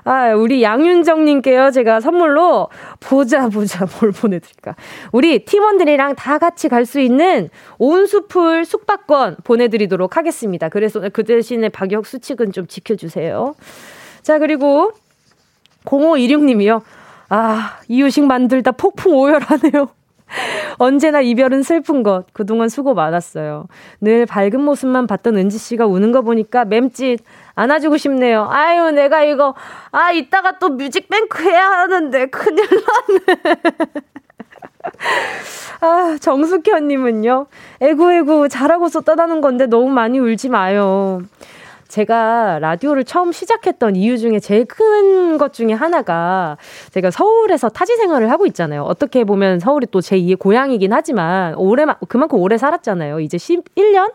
[0.03, 1.71] 아, 우리 양윤정님께요.
[1.71, 4.75] 제가 선물로 보자, 보자, 뭘 보내드릴까.
[5.11, 10.69] 우리 팀원들이랑 다 같이 갈 수 있는 온수풀 숙박권 보내드리도록 하겠습니다.
[10.69, 13.53] 그래서 그 대신에 박역 수칙은 좀 지켜주세요.
[14.23, 14.91] 자, 그리고
[15.85, 16.81] 0516님이요.
[17.29, 19.98] 아, 이유식 만들다 폭풍 오열하네요.
[20.77, 22.25] 언제나 이별은 슬픈 것.
[22.33, 23.67] 그동안 수고 많았어요.
[24.01, 27.19] 늘 밝은 모습만 봤던 은지 씨가 우는 거 보니까 맴짓
[27.55, 28.47] 안아주고 싶네요.
[28.49, 29.53] 아유, 내가 이거,
[29.91, 33.55] 아, 이따가 또 뮤직뱅크 해야 하는데, 큰일 났네.
[35.81, 37.47] 아, 정숙현 님은요.
[37.81, 41.21] 에구에구, 잘하고서 떠나는 건데 너무 많이 울지 마요.
[41.89, 46.57] 제가 라디오를 처음 시작했던 이유 중에 제일 큰 것 중에 하나가
[46.91, 48.83] 제가 서울에서 타지 생활을 하고 있잖아요.
[48.83, 53.19] 어떻게 보면 서울이 또 제2의 고향이긴 하지만 오래 그만큼 오래 살았잖아요.
[53.21, 54.13] 이제 11년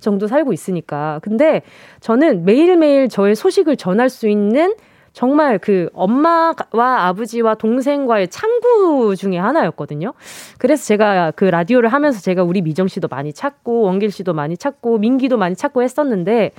[0.00, 1.20] 정도 살고 있으니까.
[1.22, 1.62] 근데
[2.00, 4.74] 저는 매일매일 저의 소식을 전할 수 있는
[5.14, 10.12] 정말 그 엄마와 아버지와 동생과의 창구 중에 하나였거든요.
[10.58, 14.98] 그래서 제가 그 라디오를 하면서 제가 우리 미정 씨도 많이 찾고 원길 씨도 많이 찾고
[14.98, 16.50] 민기도 많이 찾고 했었는데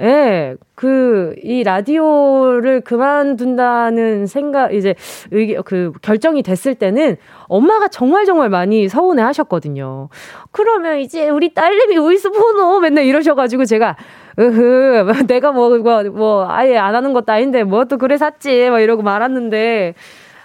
[0.00, 4.96] 예, 그, 이 라디오를 그만둔다는 생각, 이제,
[5.30, 10.08] 의기, 그, 결정이 됐을 때는 엄마가 정말 정말 많이 서운해 하셨거든요.
[10.50, 12.80] 그러면 이제 우리 딸내미 어디서 보노?
[12.80, 13.96] 맨날 이러셔가지고 제가,
[14.38, 18.80] 으흐, 내가 뭐, 뭐, 뭐, 아예 안 하는 것도 아닌데, 뭐 또 그래 샀지, 막
[18.80, 19.94] 이러고 말았는데,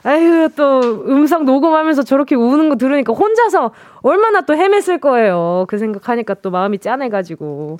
[0.03, 3.71] 아유, 또 음성 녹음하면서 저렇게 우는 거 들으니까 혼자서
[4.01, 5.65] 얼마나 또 헤맸을 거예요.
[5.67, 7.77] 그 생각하니까 또 마음이 짠해가지고.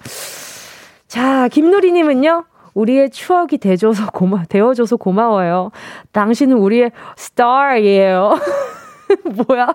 [1.08, 2.43] 자, 김누리님은요,
[2.74, 5.72] 우리의 추억이 되줘서 고마, 되어줘서 고마워요.
[6.12, 8.36] 당신은 우리의 스타예요.
[9.47, 9.74] 뭐야?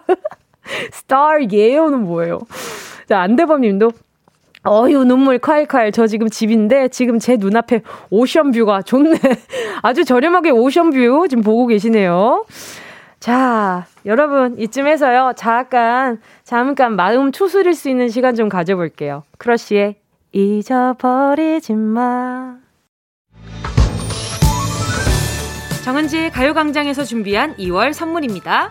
[0.93, 2.41] 스타예요는 뭐예요?
[3.09, 3.91] 자, 안대범 님도,
[4.65, 5.93] 어휴, 눈물 콸콸.
[5.93, 9.19] 저 지금 집인데, 지금 제 눈앞에 오션뷰가 좋네.
[9.83, 12.45] 아주 저렴하게 오션뷰 지금 보고 계시네요.
[13.19, 19.25] 자, 여러분, 이쯤에서요, 잠깐, 잠깐 마음 추스릴 수 있는 시간 좀 가져볼게요.
[19.39, 19.97] 크러쉬의
[20.33, 22.57] 잊어버리지 마.
[25.85, 28.71] 정은지의 가요광장에서 준비한 2월 선물입니다.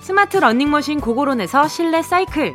[0.00, 2.54] 스마트 러닝머신 고고론에서 실내 사이클.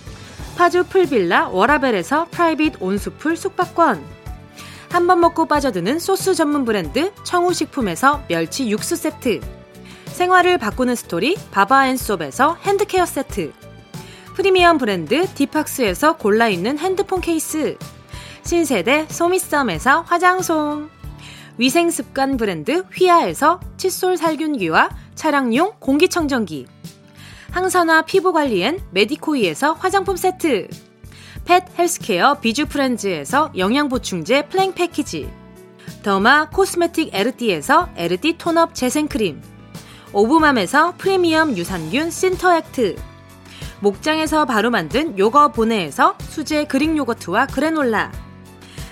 [0.55, 4.21] 파주 풀빌라 워라벨에서 private 온수풀 숙박권.
[4.89, 9.39] 한 번 먹고 빠져드는 소스 전문 브랜드 청우식품에서 멸치 육수 세트.
[10.07, 13.53] 생활을 바꾸는 스토리 바바앤솝에서 hand care 세트.
[14.35, 17.77] 프리미엄 브랜드 디팍스에서 골라있는 핸드폰 케이스.
[18.43, 20.89] 신세대 소미썸에서 화장솜.
[21.57, 26.65] 위생습관 브랜드 휘하에서 칫솔 살균기와 차량용 공기청정기
[27.51, 30.69] 항산화 피부 관리엔 메디코이에서 화장품 세트
[31.45, 35.29] pet healthcare 비주 프렌즈에서 영양보충제 플랭 패키지
[36.01, 39.41] derma cosmetic 에르띠에서 에르띠 tone-up 재생크림
[40.13, 42.95] 오브맘에서 프리미엄 유산균 신터액트
[43.81, 48.11] 목장에서 바로 만든 요거 보내에서 수제 Greek 요거트와 그래놀라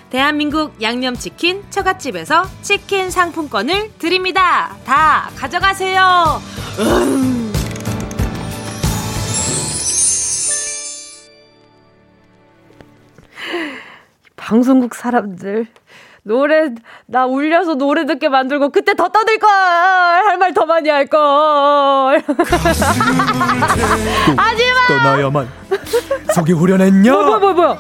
[0.10, 4.76] 대한민국 양념치킨 처갓집에서 치킨 상품권을 드립니다.
[4.84, 6.42] 다 가져가세요.
[6.80, 7.39] 음.
[14.54, 15.68] 방송국 사람들
[16.24, 16.70] 노래
[17.06, 21.20] 나 울려서 노래 듣게 만들고 그때 더 떠들 걸 할 말 더 많이 할 걸.
[24.38, 24.88] 하지마.
[24.88, 25.48] 떠나야만
[26.34, 27.12] 속이 후련했냐?
[27.12, 27.78] 뭐야 뭐야 뭐야.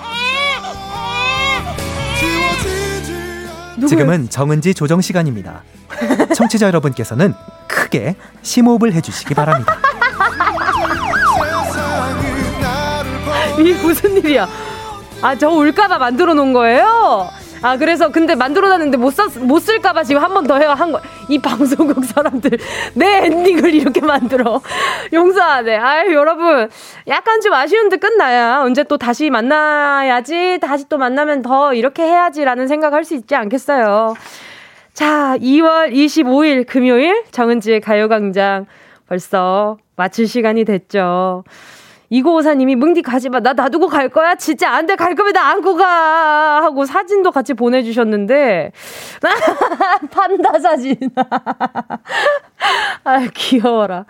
[3.87, 5.63] 지금은 정은지 조정 시간입니다.
[6.35, 7.33] 청취자 여러분께서는
[7.67, 9.75] 크게 심호흡을 해주시기 바랍니다.
[13.57, 14.47] 이 무슨 일이야?
[15.21, 17.29] 아, 저 울까봐 만들어 놓은 거예요?
[17.61, 20.93] 아 그래서 근데 만들어 놨는데 못, 썼, 못 쓸까봐 지금 한 번 더 해야 한
[20.93, 21.01] 거.
[21.27, 22.51] 이 방송국 사람들
[22.93, 24.61] 내 엔딩을 이렇게 만들어
[25.11, 25.75] 용서하네.
[25.75, 26.69] 아유 여러분
[27.09, 32.69] 약간 좀 아쉬운 데 끝나야 언제 또 다시 만나야지 다시 또 만나면 더 이렇게 해야지라는
[32.69, 34.13] 생각할 수 있지 않겠어요.
[34.93, 38.67] 자 2월 25일 금요일 정은지의 가요광장
[39.09, 41.43] 벌써 마칠 시간이 됐죠.
[42.09, 43.39] 이고오사님이 뭉디 가지마.
[43.39, 44.35] 나 놔두고 갈 거야?
[44.35, 44.95] 진짜 안 돼.
[44.95, 46.63] 갈 거면 나 안고 가.
[46.63, 48.71] 하고 사진도 같이 보내주셨는데.
[50.11, 50.95] 판다 사진.
[53.03, 54.05] 아 귀여워라.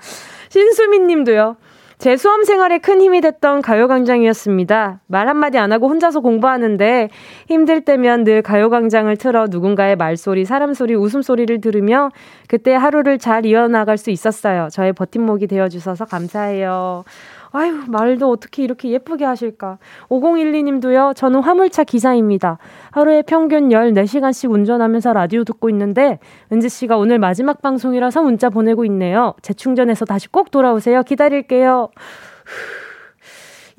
[0.50, 1.58] 신수민님도요.
[2.00, 5.02] 제 수험 생활에 큰 힘이 됐던 가요광장이었습니다.
[5.08, 7.10] 말 한마디 안 하고 혼자서 공부하는데
[7.50, 12.10] 힘들 때면 늘 가요광장을 틀어 누군가의 말소리, 사람소리, 웃음소리를 들으며
[12.48, 14.70] 그때 하루를 잘 이어나갈 수 있었어요.
[14.72, 17.04] 저의 버팀목이 되어주셔서 감사해요.
[17.52, 19.80] 아유, 말도 어떻게 이렇게 예쁘게 하실까.
[20.10, 22.58] 5012님도요, 저는 화물차 기사입니다.
[22.92, 26.20] 하루에 평균 14시간씩 운전하면서 라디오 듣고 있는데,
[26.52, 29.34] 은지씨가 오늘 마지막 방송이라서 문자 보내고 있네요.
[29.42, 31.04] 재충전해서 다시 꼭 돌아오세요.
[31.04, 31.90] 기다릴게요.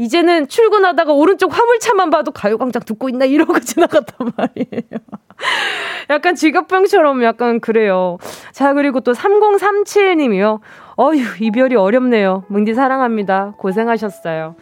[0.01, 4.98] 이제는 출근하다가 오른쪽 화물차만 봐도 가요광장 듣고 있나 이러고 지나갔단 말이에요.
[6.09, 8.16] 약간 직업병처럼 약간 그래요.
[8.52, 10.60] 자, 그리고 또 3037님이요.
[10.97, 12.44] 어휴, 이별이 어렵네요.
[12.48, 13.52] 뭉디 사랑합니다.
[13.59, 14.56] 고생하셨어요.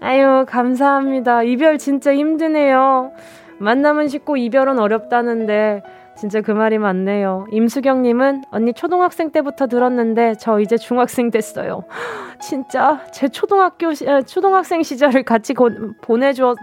[0.00, 1.42] 아유, 감사합니다.
[1.42, 3.12] 이별 진짜 힘드네요.
[3.58, 5.82] 만남은 쉽고 이별은 어렵다는데,
[6.18, 7.46] 진짜 그 말이 맞네요.
[7.52, 11.84] 임수경님은 언니 초등학생 때부터 들었는데 저 이제 중학생 됐어요.
[12.42, 15.70] 진짜 제 초등학교 시, 초등학생 시절을 같이 고,
[16.02, 16.56] 보내줘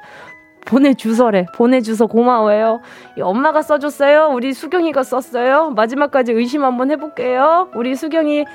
[0.65, 1.45] 보내주서래.
[1.55, 2.81] 보내주서 고마워요.
[3.21, 4.31] 엄마가 써줬어요.
[4.33, 5.69] 우리 수경이가 썼어요.
[5.69, 7.69] 마지막까지 의심 한번 해볼게요.
[7.75, 8.45] 우리 수경이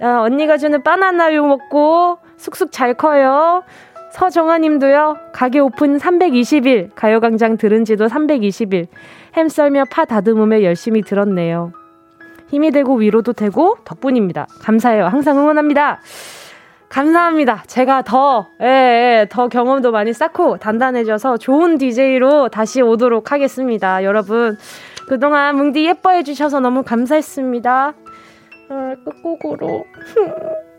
[0.00, 3.62] 어, 언니가 주는 바나나유 먹고 쑥쑥 잘 커요.
[4.12, 5.16] 서정아님도요.
[5.32, 8.88] 가게 오픈 320일, 가요광장 들은 지도 320일.
[9.34, 11.72] 햄 썰며 파 다듬으며 열심히 들었네요.
[12.48, 14.46] 힘이 되고 위로도 되고 덕분입니다.
[14.60, 15.06] 감사해요.
[15.06, 16.00] 항상 응원합니다.
[16.88, 17.62] 감사합니다.
[17.68, 24.02] 제가 더, 예, 예, 더 경험도 많이 쌓고 단단해져서 좋은 DJ로 다시 오도록 하겠습니다.
[24.02, 24.58] 여러분,
[25.08, 27.92] 그동안 뭉디 예뻐해 주셔서 너무 감사했습니다.
[28.70, 29.84] 아, 끝곡으로.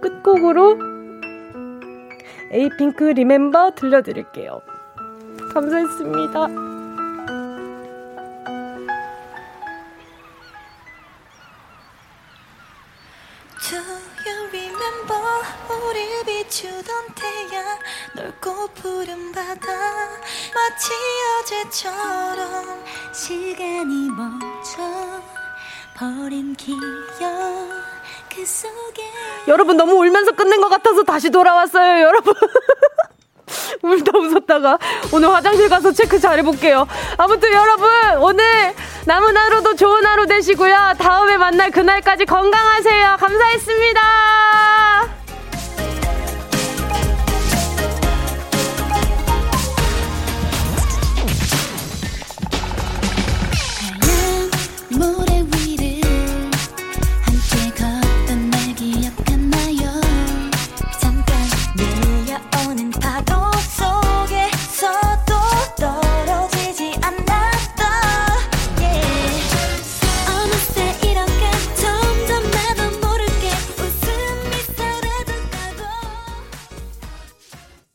[0.00, 0.93] 끝곡으로
[2.54, 4.62] 에이핑크 리멤버 들려드릴게요.
[5.52, 6.46] 감사했습니다.
[15.68, 17.78] 우릴 비추던 태양
[18.14, 19.66] 넓고 푸른 바다
[20.54, 20.92] 마치
[21.40, 25.22] 어제처럼 시간이 멈춰
[25.96, 27.93] 버린 기억
[29.48, 32.34] 여러분 너무 울면서 끝낸 것 같아서 다시 돌아왔어요 여러분
[33.82, 34.78] 울다 웃었다가
[35.12, 36.86] 오늘 화장실 가서 체크 잘 해볼게요.
[37.16, 37.88] 아무튼 여러분
[38.20, 38.44] 오늘
[39.06, 40.94] 남은 하루도 좋은 하루 되시고요.
[40.98, 43.16] 다음에 만날 그날까지 건강하세요.
[43.18, 44.00] 감사했습니다.